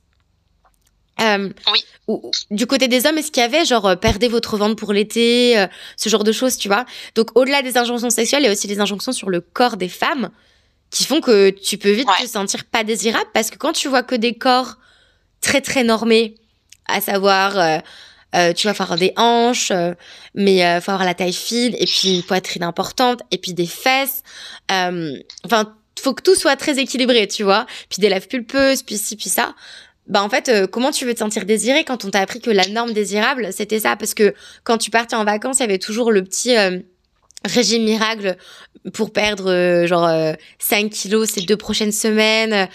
[1.20, 1.84] Euh, Oui.
[2.08, 4.76] ou- ou- du côté des hommes, est-ce qu'il y avait genre euh, perdez votre ventre
[4.76, 6.86] pour l'été, euh, ce genre de choses, tu vois?
[7.16, 9.90] Donc au-delà des injonctions sexuelles, il y a aussi des injonctions sur le corps des
[9.90, 10.30] femmes
[10.92, 12.26] qui font que tu peux vite Ouais.
[12.26, 14.76] te sentir pas désirable parce que quand tu vois que des corps
[15.42, 16.36] très très normés,
[16.88, 17.80] à savoir euh,
[18.36, 19.94] euh, tu vas avoir des hanches, euh,
[20.36, 23.66] mais euh, faut avoir la taille fine et puis une poitrine importante et puis des
[23.66, 24.22] fesses.
[24.70, 27.66] Enfin, faut que tout soit très équilibré, tu vois.
[27.90, 29.54] Puis des lèvres pulpeuses, puis ci, puis ça.
[30.08, 32.50] Bah en fait, euh, comment tu veux te sentir désiré quand on t'a appris que
[32.50, 33.96] la norme désirable, c'était ça?
[33.98, 34.34] Parce que
[34.64, 36.80] quand tu partais en vacances, il y avait toujours le petit euh,
[37.46, 38.38] régime miracle
[38.94, 42.70] pour perdre euh, genre euh, 5 kilos ces deux prochaines semaines,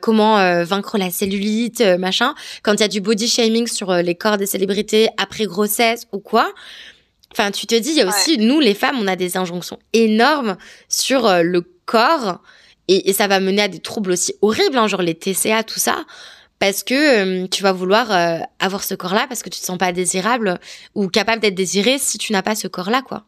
[0.00, 2.34] comment vaincre la cellulite, machin.
[2.64, 6.18] Quand il y a du body shaming sur les corps des célébrités après grossesse ou
[6.18, 6.52] quoi.
[7.30, 8.10] Enfin, tu te dis, il y a Ouais.
[8.12, 10.56] aussi, nous les femmes, on a des injonctions énormes
[10.88, 12.38] sur euh, le corps
[12.88, 16.04] et, ça va mener à des troubles aussi horribles, hein, genre les TCA, tout ça.
[16.58, 16.94] Parce que
[17.44, 20.58] euh, tu vas vouloir euh, avoir ce corps-là parce que tu te sens pas désirable
[20.94, 23.24] ou capable d'être désiré si tu n'as pas ce corps-là, quoi.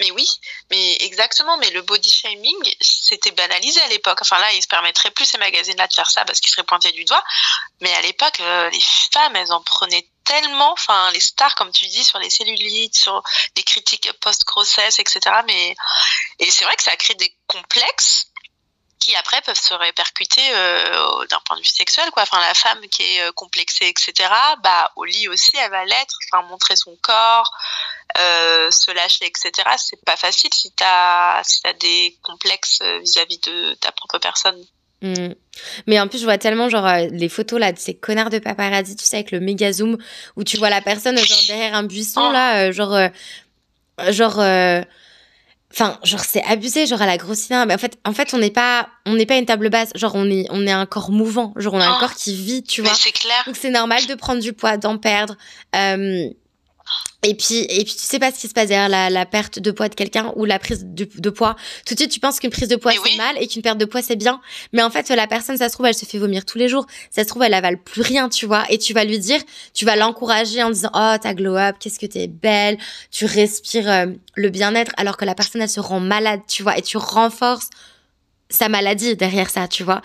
[0.00, 0.26] Mais oui,
[0.70, 1.56] mais exactement.
[1.58, 4.18] Mais le body shaming, c'était banalisé à l'époque.
[4.22, 6.92] Enfin là, ils se permettraient plus ces magazines-là de faire ça parce qu'ils seraient pointés
[6.92, 7.22] du doigt.
[7.80, 10.72] Mais à l'époque, euh, les femmes, elles en prenaient tellement.
[10.72, 13.22] Enfin, les stars, comme tu dis, sur les cellulites, sur
[13.56, 15.20] les critiques post-grossesse, etc.
[15.46, 15.76] Mais
[16.38, 18.26] et c'est vrai que ça crée des complexes
[19.04, 22.80] qui après peuvent se répercuter euh, d'un point de vue sexuel quoi enfin la femme
[22.88, 24.30] qui est euh, complexée etc
[24.62, 27.50] bah au lit aussi elle va l'être enfin montrer son corps
[28.18, 33.38] euh, se lâcher etc c'est pas facile si t'as si t'as des complexes euh, vis-à-vis
[33.40, 34.64] de ta propre personne
[35.04, 35.34] Mm.
[35.86, 38.38] Mais en plus, je vois tellement genre euh, les photos là de ces connards de
[38.38, 39.98] paparazzi, tu sais, avec le méga zoom
[40.36, 42.32] où tu vois la personne genre derrière un buisson Oh.
[42.32, 43.08] là, euh, genre, euh,
[44.10, 44.38] genre,
[45.72, 47.64] enfin, genre c'est abusé, genre à la grossine.
[47.66, 50.12] Mais en fait, en fait, on n'est pas, on n'est pas une table basse, genre
[50.14, 52.00] on est, on est un corps mouvant, genre on a un Oh.
[52.00, 52.94] corps qui vit, tu vois.
[52.94, 55.36] c'est clair Donc c'est normal de prendre du poids, d'en perdre.
[55.76, 56.28] Euh,
[57.24, 59.58] et puis, et puis tu sais pas ce qui se passe derrière la, la perte
[59.58, 61.56] de poids de quelqu'un ou la prise de, de poids.
[61.86, 63.16] Tout de suite, tu penses qu'une prise de poids c'est oui.
[63.16, 64.42] mal et qu'une perte de poids c'est bien.
[64.74, 66.86] Mais en fait, la personne, ça se trouve, elle se fait vomir tous les jours.
[67.10, 68.66] Ça se trouve, elle avale plus rien, tu vois.
[68.68, 69.40] Et tu vas lui dire,
[69.72, 72.76] tu vas l'encourager en disant, oh, t'as glow up, qu'est-ce que t'es belle.
[73.10, 76.76] Tu respires euh, le bien-être alors que la personne, elle se rend malade, tu vois.
[76.76, 77.70] Et tu renforces
[78.50, 80.02] sa maladie derrière ça, tu vois.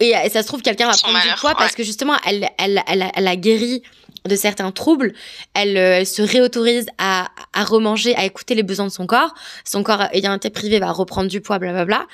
[0.00, 2.48] Et, et ça se trouve, quelqu'un va Son prendre du poids parce que justement, elle,
[2.58, 3.82] elle, elle, elle a guéri
[4.28, 5.12] de certains troubles.
[5.54, 9.34] Elle, euh, elle se réautorise à, à remanger, à écouter les besoins de son corps.
[9.64, 12.06] Son corps ayant été privé va reprendre du poids, blablabla.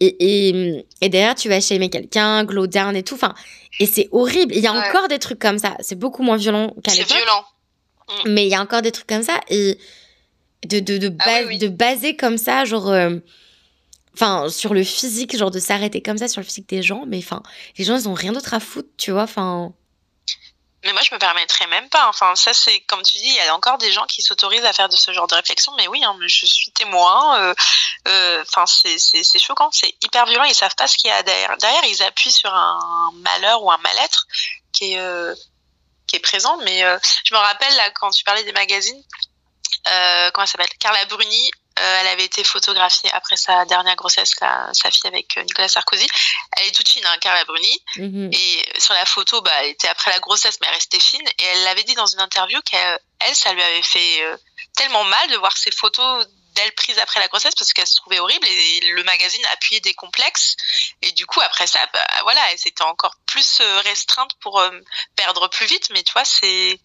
[0.00, 0.16] Et,
[0.50, 3.14] et, et derrière, tu vas shamer quelqu'un, glow down et tout.
[3.14, 3.34] Enfin,
[3.80, 4.54] et c'est horrible.
[4.54, 4.88] Il y a Ouais.
[4.88, 5.76] encore des trucs comme ça.
[5.80, 7.16] C'est beaucoup moins violent qu'à c'est l'époque.
[7.16, 7.44] violent
[8.26, 9.40] Mais il y a encore des trucs comme ça.
[9.48, 9.78] Et
[10.66, 11.58] de, de, de, Ah base- oui, oui.
[11.58, 12.88] de baser comme ça, genre.
[12.90, 13.16] euh,
[14.14, 17.18] enfin sur le physique genre de s'arrêter comme ça sur le physique des gens mais
[17.18, 17.40] enfin
[17.78, 19.72] les gens ils ont rien d'autre à foutre tu vois enfin
[20.84, 22.08] mais moi, je me permettrais même pas.
[22.08, 24.72] Enfin, ça, c'est comme tu dis, il y a encore des gens qui s'autorisent à
[24.72, 25.72] faire de ce genre de réflexion.
[25.76, 27.40] Mais oui, hein, je suis témoin.
[27.40, 27.54] Euh,
[28.06, 30.44] euh, enfin, c'est choquant, c'est hyper violent.
[30.44, 31.56] Ils savent pas ce qu'il y a derrière.
[31.58, 34.26] Derrière, ils appuient sur un malheur ou un mal-être
[34.72, 35.34] qui est euh,
[36.06, 36.56] qui est présent.
[36.58, 36.80] Mais
[37.24, 39.02] je me rappelle là quand tu parlais des magazines.
[40.32, 40.68] comment ça s'appelle?
[40.78, 41.67] Carla Bruni euh,
[42.00, 44.34] elle avait été photographiée après sa dernière grossesse,
[44.72, 46.06] sa fille avec euh, Nicolas Sarkozy.
[46.56, 47.82] Elle est toute fine, hein, Carla Bruni.
[47.96, 48.30] Mhm.
[48.32, 51.26] Et sur la photo, bah, elle était après la grossesse, mais elle restait fine.
[51.38, 52.98] Et elle l'avait dit dans une interview qu'elle,
[53.34, 54.36] ça lui avait fait euh,
[54.76, 58.18] tellement mal de voir ces photos d'elle prise après la grossesse parce qu'elle se trouvait
[58.18, 60.56] horrible et le magazine appuyait des complexes.
[61.02, 64.62] Et du coup, après ça, bah, voilà, elle s'était encore plus restreinte pour
[65.14, 65.90] perdre plus vite.
[65.90, 66.80] Mais tu vois, c'est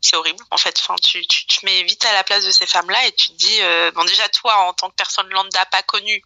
[0.00, 0.78] c'est horrible en fait.
[0.80, 3.36] Enfin, tu, tu, te mets vite à la place de ces femmes-là et tu te
[3.36, 6.22] dis, euh, bon déjà toi en tant que personne lambda pas connue,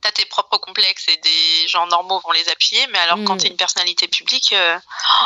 [0.00, 3.38] t'as tes propres complexes et des gens normaux vont les appuyer, mais alors quand mm.
[3.38, 4.76] t'es une personnalité publique, euh,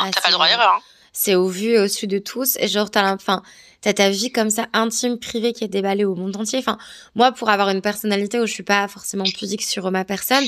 [0.00, 0.74] ah, t'as pas le droit à l'erreur.
[0.74, 0.82] Hein.
[1.12, 3.42] C'est au vu et au su de tous et genre t'as enfin
[3.80, 6.58] t'as ta vie comme ça intime privée qui est déballée au monde entier.
[6.58, 6.78] Enfin
[7.14, 10.46] moi pour avoir une personnalité où je suis pas forcément pudique sur ma personne,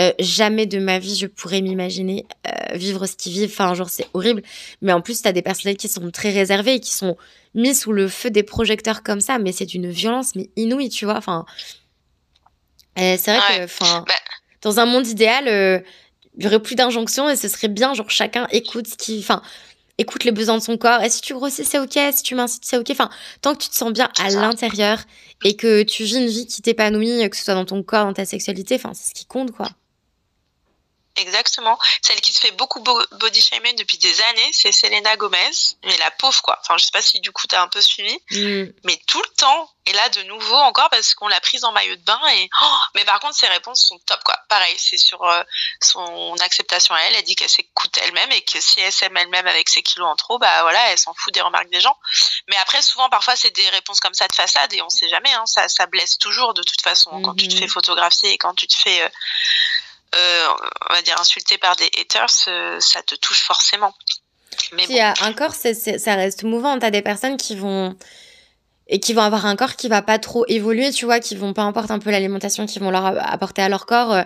[0.00, 3.50] euh, jamais de ma vie je pourrais m'imaginer euh, vivre ce qu'ils vivent.
[3.52, 4.42] Enfin, genre, c'est horrible.
[4.82, 7.16] Mais en plus, t'as des personnalités qui sont très réservées et qui sont
[7.54, 9.38] mis sous le feu des projecteurs comme ça.
[9.38, 11.16] Mais c'est une violence, mais inouïe, tu vois.
[11.16, 11.44] Enfin,
[12.98, 14.14] euh, c'est vrai que, enfin, bah
[14.62, 15.84] dans un monde idéal,
[16.36, 19.42] il y aurait plus d'injonctions et ce serait bien, genre, chacun écoute ce qui, enfin,
[19.98, 21.02] écoute les besoins de son corps.
[21.02, 21.98] Et si tu grossis, c'est ok?
[22.12, 22.88] Si tu m'incites, c'est ok?
[22.90, 23.10] Enfin,
[23.42, 24.98] tant que tu te sens bien à l'intérieur
[25.44, 28.12] et que tu vis une vie qui t'épanouit, que ce soit dans ton corps, dans
[28.12, 29.68] ta sexualité, enfin, c'est ce qui compte, quoi.
[31.16, 31.78] Exactement.
[32.02, 35.50] Celle qui se fait beaucoup body shaming depuis des années, c'est Selena Gomez.
[35.84, 36.58] Mais la pauvre, quoi.
[36.60, 38.18] Enfin, je sais pas si du coup t'as un peu suivi.
[38.30, 38.64] Mm.
[38.84, 39.70] Mais tout le temps.
[39.86, 42.20] Et là, de nouveau, encore parce qu'on l'a prise en maillot de bain.
[42.36, 44.34] Et oh, mais par contre, ses réponses sont top, quoi.
[44.48, 45.42] Pareil, c'est sur euh,
[45.80, 47.16] son acceptation à elle.
[47.16, 50.16] Elle dit qu'elle s'écoute elle-même et que si elle s'aime elle-même avec ses kilos en
[50.16, 51.96] trop, bah voilà, elle s'en fout des remarques des gens.
[52.48, 55.32] Mais après, souvent, parfois, c'est des réponses comme ça de façade et on sait jamais.
[55.32, 57.58] Hein, ça, ça blesse toujours de toute façon quand tu te mm-hmm.
[57.58, 59.08] fais photographier et quand tu te fais euh,
[60.16, 60.46] euh,
[60.90, 63.94] on va dire insulté par des haters, euh, ça te touche forcément.
[64.72, 64.94] Mais bon.
[65.20, 66.78] un corps, ça reste mouvant.
[66.78, 67.96] T'as des personnes qui vont
[68.86, 71.54] et qui vont avoir un corps qui va pas trop évoluer, tu vois, qui vont
[71.54, 74.12] pas importe un peu l'alimentation qu'ils vont leur apporter à leur corps.
[74.12, 74.22] Euh,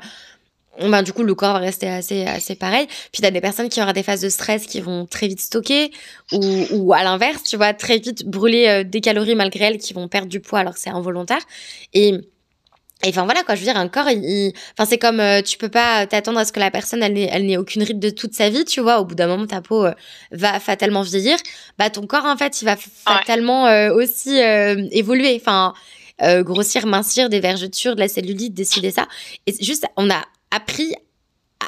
[0.80, 2.86] ben, du coup, le corps va rester assez, assez pareil.
[3.12, 5.90] Puis, t'as des personnes qui auront des phases de stress qui vont très vite stocker,
[6.32, 10.06] ou, ou à l'inverse, tu vois, très vite brûler des calories malgré elles, qui vont
[10.06, 11.42] perdre du poids alors que c'est involontaire.
[11.94, 12.20] Et
[13.04, 15.56] et enfin voilà quoi, je veux dire, un corps, il, enfin c'est comme euh, tu
[15.56, 18.10] peux pas t'attendre à ce que la personne elle n'ait, elle n'ait aucune ride de
[18.10, 18.98] toute sa vie, tu vois.
[18.98, 19.92] Au bout d'un moment, ta peau euh,
[20.32, 21.36] va fatalement vieillir.
[21.78, 25.40] Bah ton corps en fait, il va fatalement euh, aussi évoluer.
[25.40, 25.74] Enfin
[26.20, 29.06] grossir, mincir, des vergetures, de la cellulite, décider ça.
[29.46, 30.92] Et juste, on a appris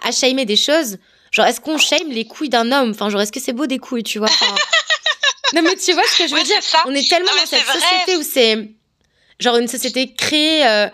[0.04, 0.98] à shamer des choses.
[1.30, 2.90] Genre, est-ce qu'on shame les couilles d'un homme?
[2.90, 4.28] Enfin, genre, est-ce que c'est beau des couilles, tu vois?
[5.52, 6.60] Non mais tu vois ce que je veux dire?
[6.86, 8.70] On est tellement dans cette société où c'est
[9.40, 10.88] genre une société créée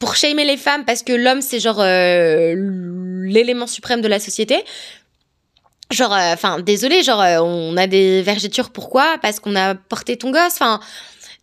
[0.00, 2.54] pour shamer les femmes parce que l'homme c'est genre euh,
[3.24, 4.64] l'élément suprême de la société.
[5.92, 9.18] Genre, euh, enfin, désolé, genre, euh, on a des vergetures, pourquoi?
[9.22, 10.78] Parce qu'on a porté ton gosse, enfin,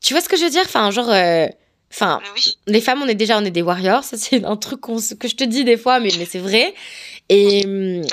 [0.02, 0.64] tu vois ce que je veux dire?
[0.66, 1.14] Enfin, genre,
[1.92, 2.22] enfin,
[2.66, 5.36] les femmes, on est déjà, on est des warriors, ça c'est un truc que je
[5.36, 6.74] te dis des fois, mais, mais c'est vrai.
[7.28, 8.04] Et, ouais.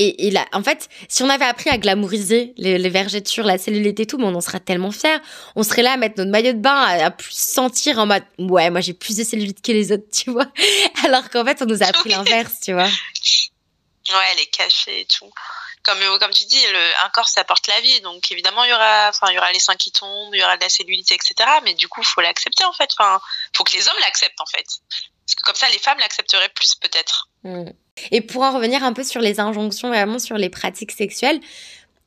[0.00, 3.98] Et, là, en fait, si on avait appris à glamouriser les, les vergetures, la cellulite
[3.98, 5.18] et tout, on en serait tellement fiers.
[5.56, 8.70] On serait là à mettre notre maillot de bain, à, plus sentir en mode, ouais,
[8.70, 10.46] moi j'ai plus de cellulite que les autres, tu vois.
[11.04, 12.84] Alors qu'en fait, on nous a appris l'inverse, tu vois.
[12.86, 15.30] Ouais, est cachée et tout.
[15.82, 18.00] Comme, euh, comme tu dis, le, un corps, ça porte la vie.
[18.02, 20.44] Donc, évidemment, il y aura, enfin, il y aura les seins qui tombent, il y
[20.44, 21.34] aura de la cellulite, etc.
[21.64, 22.90] Mais du coup, faut l'accepter, en fait.
[22.98, 23.20] Enfin,
[23.56, 24.66] faut que les hommes l'acceptent, en fait.
[25.28, 27.28] Parce que comme ça, les femmes l'accepteraient plus, peut-être.
[27.44, 27.70] Mmh.
[28.12, 31.38] Et pour en revenir un peu sur les injonctions, vraiment sur les pratiques sexuelles,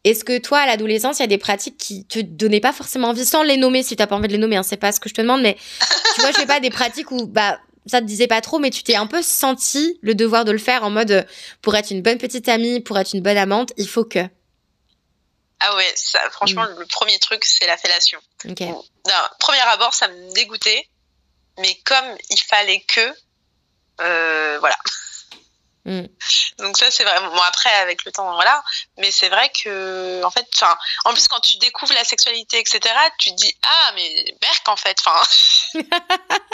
[0.03, 3.09] est-ce que toi, à l'adolescence, il y a des pratiques qui te donnaient pas forcément
[3.09, 4.91] envie, sans les nommer si tu n'as pas envie de les nommer, hein, c'est pas
[4.91, 5.55] ce que je te demande, mais
[6.15, 8.71] tu vois, je sais pas, des pratiques où, bah, ça te disait pas trop, mais
[8.71, 11.27] tu t'es un peu senti le devoir de le faire en mode,
[11.61, 14.27] pour être une bonne petite amie, pour être une bonne amante, il faut que.
[15.59, 16.79] Ah ouais, ça, franchement, mm.
[16.79, 18.17] le premier truc, c'est la fellation.
[18.49, 18.63] Ok.
[19.39, 20.87] premier abord, ça me dégoûtait,
[21.57, 23.13] mais comme il fallait que,
[24.01, 24.77] euh, voilà.
[25.85, 26.05] Mm.
[26.59, 28.63] Donc ça c'est vraiment bon après avec le temps voilà.
[28.97, 32.81] Mais c'est vrai que en fait enfin en plus quand tu découvres la sexualité etc
[33.17, 35.21] tu te dis ah mais berk en fait enfin.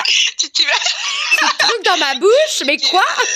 [0.08, 0.66] Tu tu
[1.60, 3.06] truc dans ma bouche mais quoi?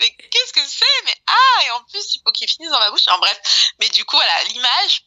[0.00, 1.04] Mais qu'est-ce que c'est?
[1.04, 3.06] Mais ah et en plus il faut qu'il finisse dans ma bouche.
[3.06, 3.40] En bref.
[3.78, 5.04] Mais du coup voilà l'image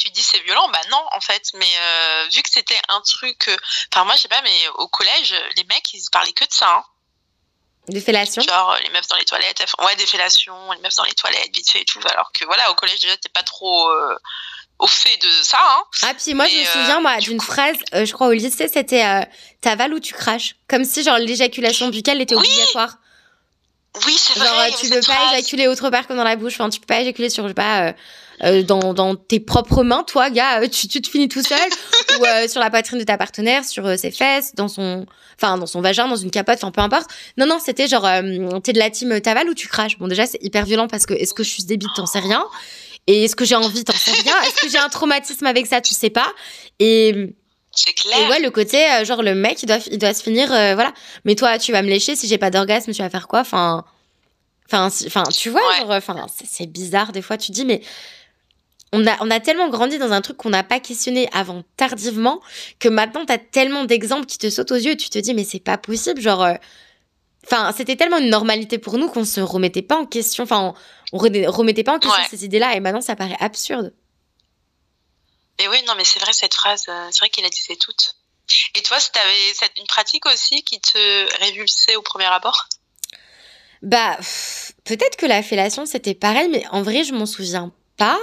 [0.00, 1.42] tu dis c'est violent, bah non en fait.
[1.54, 3.56] Mais euh, vu que c'était un truc, euh,
[3.92, 6.76] enfin moi je sais pas, mais au collège, les mecs ils parlaient que de ça.
[6.76, 6.84] Hein.
[7.88, 8.42] Des fellations?
[8.42, 11.70] Genre les meufs dans les toilettes, ouais des fellations, les meufs dans les toilettes, vite
[11.70, 12.00] fait et tout.
[12.10, 13.90] Alors que voilà, au collège déjà t'es pas trop
[14.80, 15.58] au fait de ça.
[15.60, 15.82] Hein.
[16.02, 19.22] Ah, puis moi, je me souviens, moi, d'une phrase, je crois au lycée, c'était euh,
[19.60, 20.56] t'avales ou tu craches?
[20.68, 22.96] Comme si, genre, l'éjaculation buccale était obligatoire.
[24.06, 24.70] Oui, c'est vrai.
[24.70, 26.54] Genre, tu peux pas éjaculer autre part que dans la bouche.
[26.54, 27.92] Enfin, tu peux pas éjaculer sur, je sais pas,
[28.42, 30.66] euh, euh, dans, dans tes propres mains, toi, gars.
[30.68, 31.58] Tu, tu te finis tout seul.
[32.20, 35.58] ou euh, sur la poitrine de ta partenaire, sur euh, ses fesses, dans son, enfin,
[35.58, 37.10] dans son vagin, dans une capote, enfin, peu importe.
[37.36, 38.08] Non, non, c'était genre,
[38.62, 39.98] t'es de la team t'avales ou tu craches?
[39.98, 42.44] Bon, déjà, c'est hyper violent parce que est-ce que je suis débile, t'en sais rien.
[43.06, 44.34] Et est-ce que j'ai envie, t'en sais rien.
[44.42, 46.30] Est-ce que j'ai un traumatisme avec ça, tu sais pas.
[46.78, 47.34] Et
[47.72, 48.18] c'est clair.
[48.20, 50.92] Et ouais, le côté, genre, le mec, il doit, il doit se finir, voilà.
[51.24, 53.40] Mais toi, tu vas me lécher, si j'ai pas d'orgasme, tu vas faire quoi?
[53.40, 53.84] Enfin,
[54.72, 57.36] Enfin, enfin, tu vois, enfin, c'est bizarre des fois.
[57.36, 57.82] Tu dis, mais
[58.92, 62.40] on a, on a tellement grandi dans un truc qu'on n'a pas questionné avant tardivement
[62.78, 65.32] que maintenant tu as tellement d'exemples qui te sautent aux yeux et tu te dis,
[65.32, 66.20] mais c'est pas possible.
[66.20, 66.54] Genre, euh,
[67.46, 70.44] enfin, c'était tellement une normalité pour nous qu'on se remettait pas en question.
[70.44, 70.74] Enfin,
[71.12, 73.94] on, remettait pas en question ces idées-là et maintenant ça paraît absurde.
[75.58, 78.16] Et oui, non, mais c'est vrai cette phrase, euh, c'est vrai qu'elle a disait toute.
[78.74, 82.66] Et toi, si avais une pratique aussi qui te révulsait au premier abord?
[83.82, 84.18] Bah,
[84.84, 88.18] peut-être que la fellation, c'était pareil, mais en vrai, je m'en souviens pas.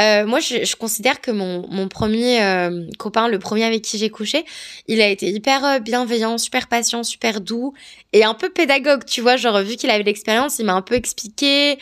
[0.00, 3.96] Euh, moi, je, je, considère que mon, mon premier euh, copain, le premier avec qui
[3.96, 4.44] j'ai couché,
[4.88, 7.72] il a été hyper euh, bienveillant, super patient, super doux
[8.12, 9.36] et un peu pédagogue, tu vois.
[9.36, 11.78] Genre, vu qu'il avait l'expérience, il m'a un peu expliqué.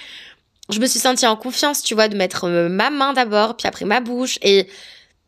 [0.68, 3.86] Je me suis sentie en confiance, tu vois, de mettre ma main d'abord, puis après
[3.86, 4.38] ma bouche.
[4.42, 4.68] Et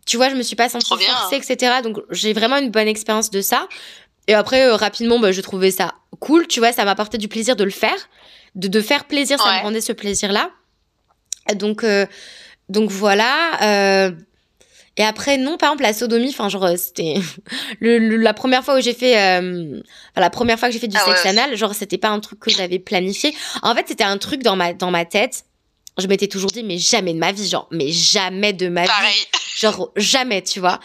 [0.07, 1.81] tu vois, je me suis pas sentie forcée, etc.
[1.83, 3.67] Donc, j'ai vraiment une bonne expérience de ça.
[4.27, 7.57] Et après, euh, rapidement, bah, je trouvais ça cool, tu vois, ça m'apportait du plaisir
[7.57, 7.97] de le faire,
[8.55, 10.51] de, de faire plaisir, ça me rendait ce plaisir-là.
[11.53, 12.07] Donc, euh,
[12.69, 13.63] donc voilà.
[13.63, 14.11] Euh,
[14.97, 17.17] et après, non, par exemple, la sodomie, enfin, genre, c'était
[17.81, 19.15] le, la première fois où j'ai fait,
[20.17, 22.39] la première fois que j'ai fait du ah sexe anal, genre, c'était pas un truc
[22.39, 23.35] que j'avais planifié.
[23.63, 25.45] En fait, c'était un truc dans ma, dans ma tête.
[25.99, 28.91] Je m'étais toujours dit, mais jamais de ma vie, genre, mais jamais de ma vie.
[29.57, 30.81] Genre, jamais, tu vois.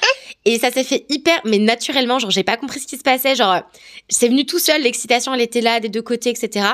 [0.45, 3.35] Et ça s'est fait hyper, mais naturellement, genre, j'ai pas compris ce qui se passait.
[3.35, 3.61] Genre,
[4.07, 6.67] c'est venu tout seul, l'excitation, elle était là, des deux côtés, etc.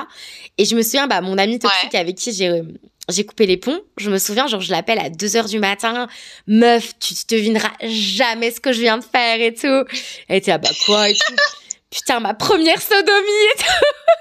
[0.58, 2.62] Et je me souviens, bah, mon ami toxique avec qui j'ai,
[3.08, 3.80] j'ai coupé les ponts.
[3.96, 6.08] Je me souviens, genre, je l'appelle à 2 heures du matin.
[6.46, 9.84] Meuf, tu te devineras jamais ce que je viens de faire et tout.
[10.28, 11.34] Elle était, ah bah quoi et tout.
[11.90, 14.12] Putain, ma première sodomie et tout.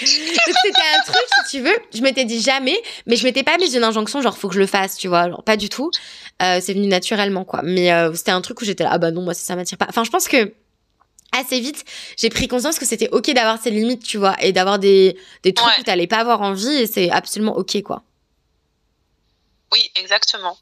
[0.06, 3.74] c'était un truc, si tu veux, je m'étais dit jamais, mais je m'étais pas mis
[3.74, 5.90] une injonction, genre faut que je le fasse, tu vois, genre pas du tout.
[6.42, 7.60] Euh, c'est venu naturellement, quoi.
[7.62, 9.76] Mais euh, c'était un truc où j'étais là, ah bah non, moi ça, ça m'attire
[9.76, 9.86] pas.
[9.88, 10.54] Enfin, je pense que
[11.38, 11.84] assez vite,
[12.16, 15.52] j'ai pris conscience que c'était ok d'avoir ses limites, tu vois, et d'avoir des, des
[15.52, 18.04] trucs où t'allais pas avoir envie, et c'est absolument ok, quoi.
[19.72, 20.56] Oui, exactement.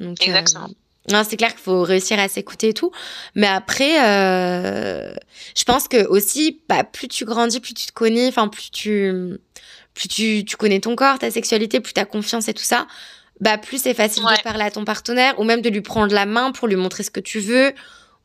[0.00, 0.68] Donc, exactement.
[0.68, 2.92] Euh, non, c'est clair qu'il faut réussir à s'écouter et tout.
[3.34, 5.14] Mais après, euh,
[5.56, 9.38] je pense que aussi, bah, plus tu grandis, plus tu te connais, enfin, plus tu,
[9.94, 12.86] plus tu, tu connais ton corps, ta sexualité, plus tu as confiance et tout ça,
[13.40, 16.26] bah, plus c'est facile de parler à ton partenaire ou même de lui prendre la
[16.26, 17.72] main pour lui montrer ce que tu veux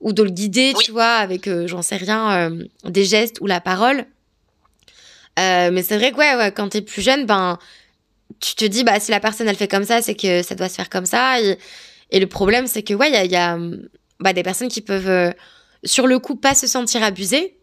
[0.02, 3.48] ou de le guider, tu vois, avec, euh, j'en sais rien, euh, des gestes ou
[3.48, 4.06] la parole.
[5.38, 7.58] Mais c'est vrai que, ouais, ouais quand t'es plus jeune, ben,
[8.44, 10.70] tu te dis, bah, si la personne, elle fait comme ça, c'est que ça doit
[10.70, 11.42] se faire comme ça.
[11.42, 11.58] Et,
[12.12, 13.58] et le problème, c'est que, ouais, il y a, y a
[14.20, 15.32] bah, des personnes qui peuvent, euh,
[15.84, 17.58] sur le coup, pas se sentir abusées,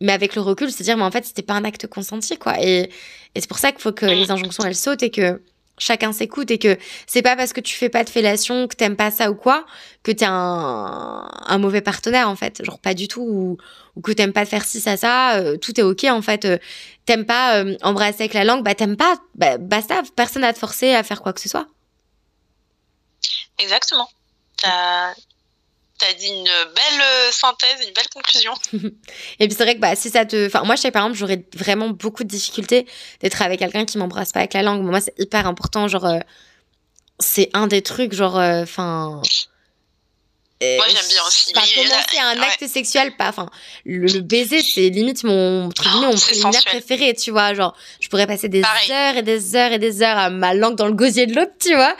[0.00, 2.60] mais avec le recul, se dire, mais en fait, c'était pas un acte consenti, quoi.
[2.60, 2.90] Et,
[3.34, 5.40] et c'est pour ça qu'il faut que les injonctions, elles sautent et que
[5.78, 8.96] chacun s'écoute et que c'est pas parce que tu fais pas de fellation, que t'aimes
[8.96, 9.66] pas ça ou quoi,
[10.02, 12.64] que t'es un, un mauvais partenaire, en fait.
[12.64, 13.58] Genre, pas du tout.
[13.96, 15.36] Ou, que t'aimes pas faire ci, ça, ça.
[15.36, 16.44] Euh, tout est ok, en fait.
[16.44, 16.58] Euh,
[17.06, 19.16] t'aimes pas embrasser avec la langue, bah t'aimes pas.
[19.34, 21.66] Bah, basta, personne n'a te forcer à faire quoi que ce soit.
[23.58, 24.08] Exactement.
[24.56, 25.14] T'as
[26.02, 28.52] as dit une belle euh, synthèse, une belle conclusion.
[29.38, 30.46] et puis c'est vrai que bah, si ça te...
[30.46, 32.86] Enfin, moi, je sais par exemple, j'aurais vraiment beaucoup de difficultés
[33.20, 34.82] d'être avec quelqu'un qui m'embrasse pas avec la langue.
[34.82, 35.88] Moi, c'est hyper important.
[35.88, 36.18] Genre, euh,
[37.18, 38.38] c'est un des trucs, genre...
[38.38, 38.64] Euh,
[40.60, 41.52] Moi, j'aime bien aussi.
[41.54, 43.28] Enfin, commencer un acte sexuel, pas.
[43.28, 43.50] Enfin,
[43.84, 47.54] le, baiser, c'est limite mon, oh, mon préliminaire préféré, tu vois.
[47.54, 50.76] Genre, je pourrais passer des heures et des heures et des heures à ma langue
[50.76, 51.94] dans le gosier de l'autre, tu vois.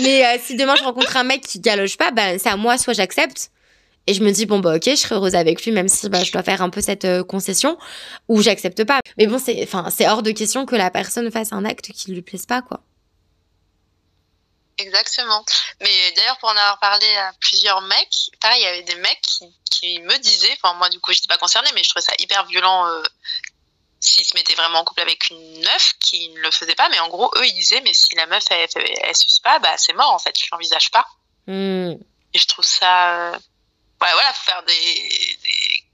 [0.00, 2.78] Mais euh, si demain je rencontre un mec qui galoche pas, ben, c'est à moi,
[2.78, 3.50] soit j'accepte.
[4.06, 6.24] Et je me dis, bon, bah, ok, je serai heureuse avec lui, même si bah,
[6.24, 7.78] je dois faire un peu cette euh, concession,
[8.28, 9.00] ou j'accepte pas.
[9.16, 12.12] Mais bon, c'est, enfin, c'est hors de question que la personne fasse un acte qui
[12.12, 12.80] lui plaise pas, quoi.
[14.82, 15.44] Exactement.
[15.80, 19.22] Mais d'ailleurs, pour en avoir parlé à plusieurs mecs, pareil, il y avait des mecs
[19.70, 22.12] qui, me disaient, enfin moi du coup, je n'étais pas concernée, mais je trouvais ça
[22.18, 22.86] hyper violent.
[22.86, 23.02] Euh,
[23.98, 26.88] s'ils se mettaient vraiment en couple avec une meuf qui ne le faisait pas.
[26.88, 29.60] Mais en gros, eux, ils disaient, mais si la meuf, elle, elle, elle suce pas,
[29.60, 31.06] bah, c'est mort, en fait, je l'envisage pas.
[31.46, 31.92] Hmm.
[32.34, 33.30] Et je trouve ça.
[33.32, 33.38] euh,
[34.02, 35.84] Ouais, voilà, faut faire des, des,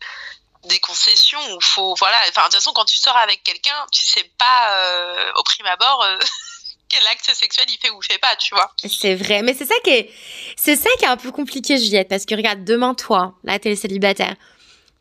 [0.65, 1.95] des concessions où faut.
[1.97, 5.43] Voilà, enfin, de toute façon, quand tu sors avec quelqu'un, tu sais pas euh, au
[5.43, 6.19] prime abord euh,
[6.89, 8.73] quel acte sexuel il fait ou fait pas, tu vois.
[8.87, 10.11] C'est vrai, mais c'est ça qui est,
[10.57, 13.75] c'est ça qui est un peu compliqué, Juliette, parce que regarde, demain, toi, là, t'es
[13.77, 14.35] célibataire,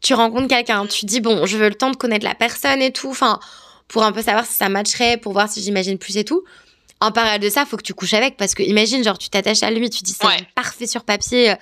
[0.01, 2.91] tu rencontres quelqu'un, tu dis, bon, je veux le temps de connaître la personne et
[2.91, 3.39] tout, enfin,
[3.88, 6.43] pour un peu savoir si ça matcherait, pour voir si j'imagine plus et tout.
[6.99, 9.63] En parallèle de ça, faut que tu couches avec, parce que imagine, genre, tu t'attaches
[9.63, 10.47] à lui, tu dis, c'est Ouais.
[10.55, 11.53] parfait sur papier,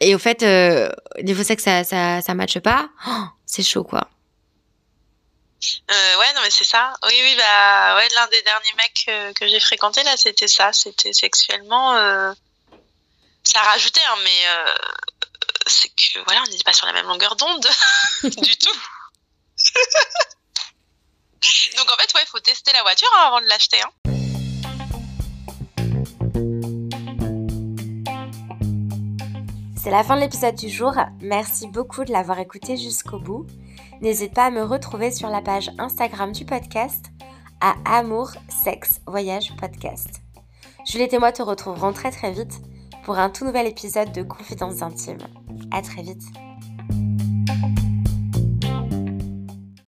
[0.00, 0.90] et au fait, euh,
[1.22, 3.10] niveau sexe, ça, ça, ça matche pas, Oh,
[3.46, 4.08] c'est chaud, quoi.
[5.90, 6.92] Euh, ouais, non, mais c'est ça.
[7.06, 10.72] Oui, oui, bah, ouais, l'un des derniers mecs euh, que j'ai fréquenté, là, c'était ça.
[10.72, 11.94] C'était sexuellement.
[11.96, 12.32] euh,
[13.44, 14.74] Ça rajoutait, hein, mais euh,
[15.66, 17.66] c'est que, voilà, on n'était pas sur la même longueur d'onde
[18.24, 18.80] du tout.
[21.76, 23.80] Donc, en fait, ouais, il faut tester la voiture hein, avant de l'acheter.
[23.82, 23.90] Hein.
[29.82, 30.92] C'est la fin de l'épisode du jour.
[31.20, 33.46] Merci beaucoup de l'avoir écouté jusqu'au bout.
[34.00, 37.06] N'hésite pas à me retrouver sur la page Instagram du podcast
[37.60, 40.22] à Amour, Sexe, Voyage Podcast.
[40.86, 42.62] Juliette et moi te retrouverons très très vite
[43.04, 45.18] pour un tout nouvel épisode de Confidences intimes.
[45.70, 46.22] À très vite.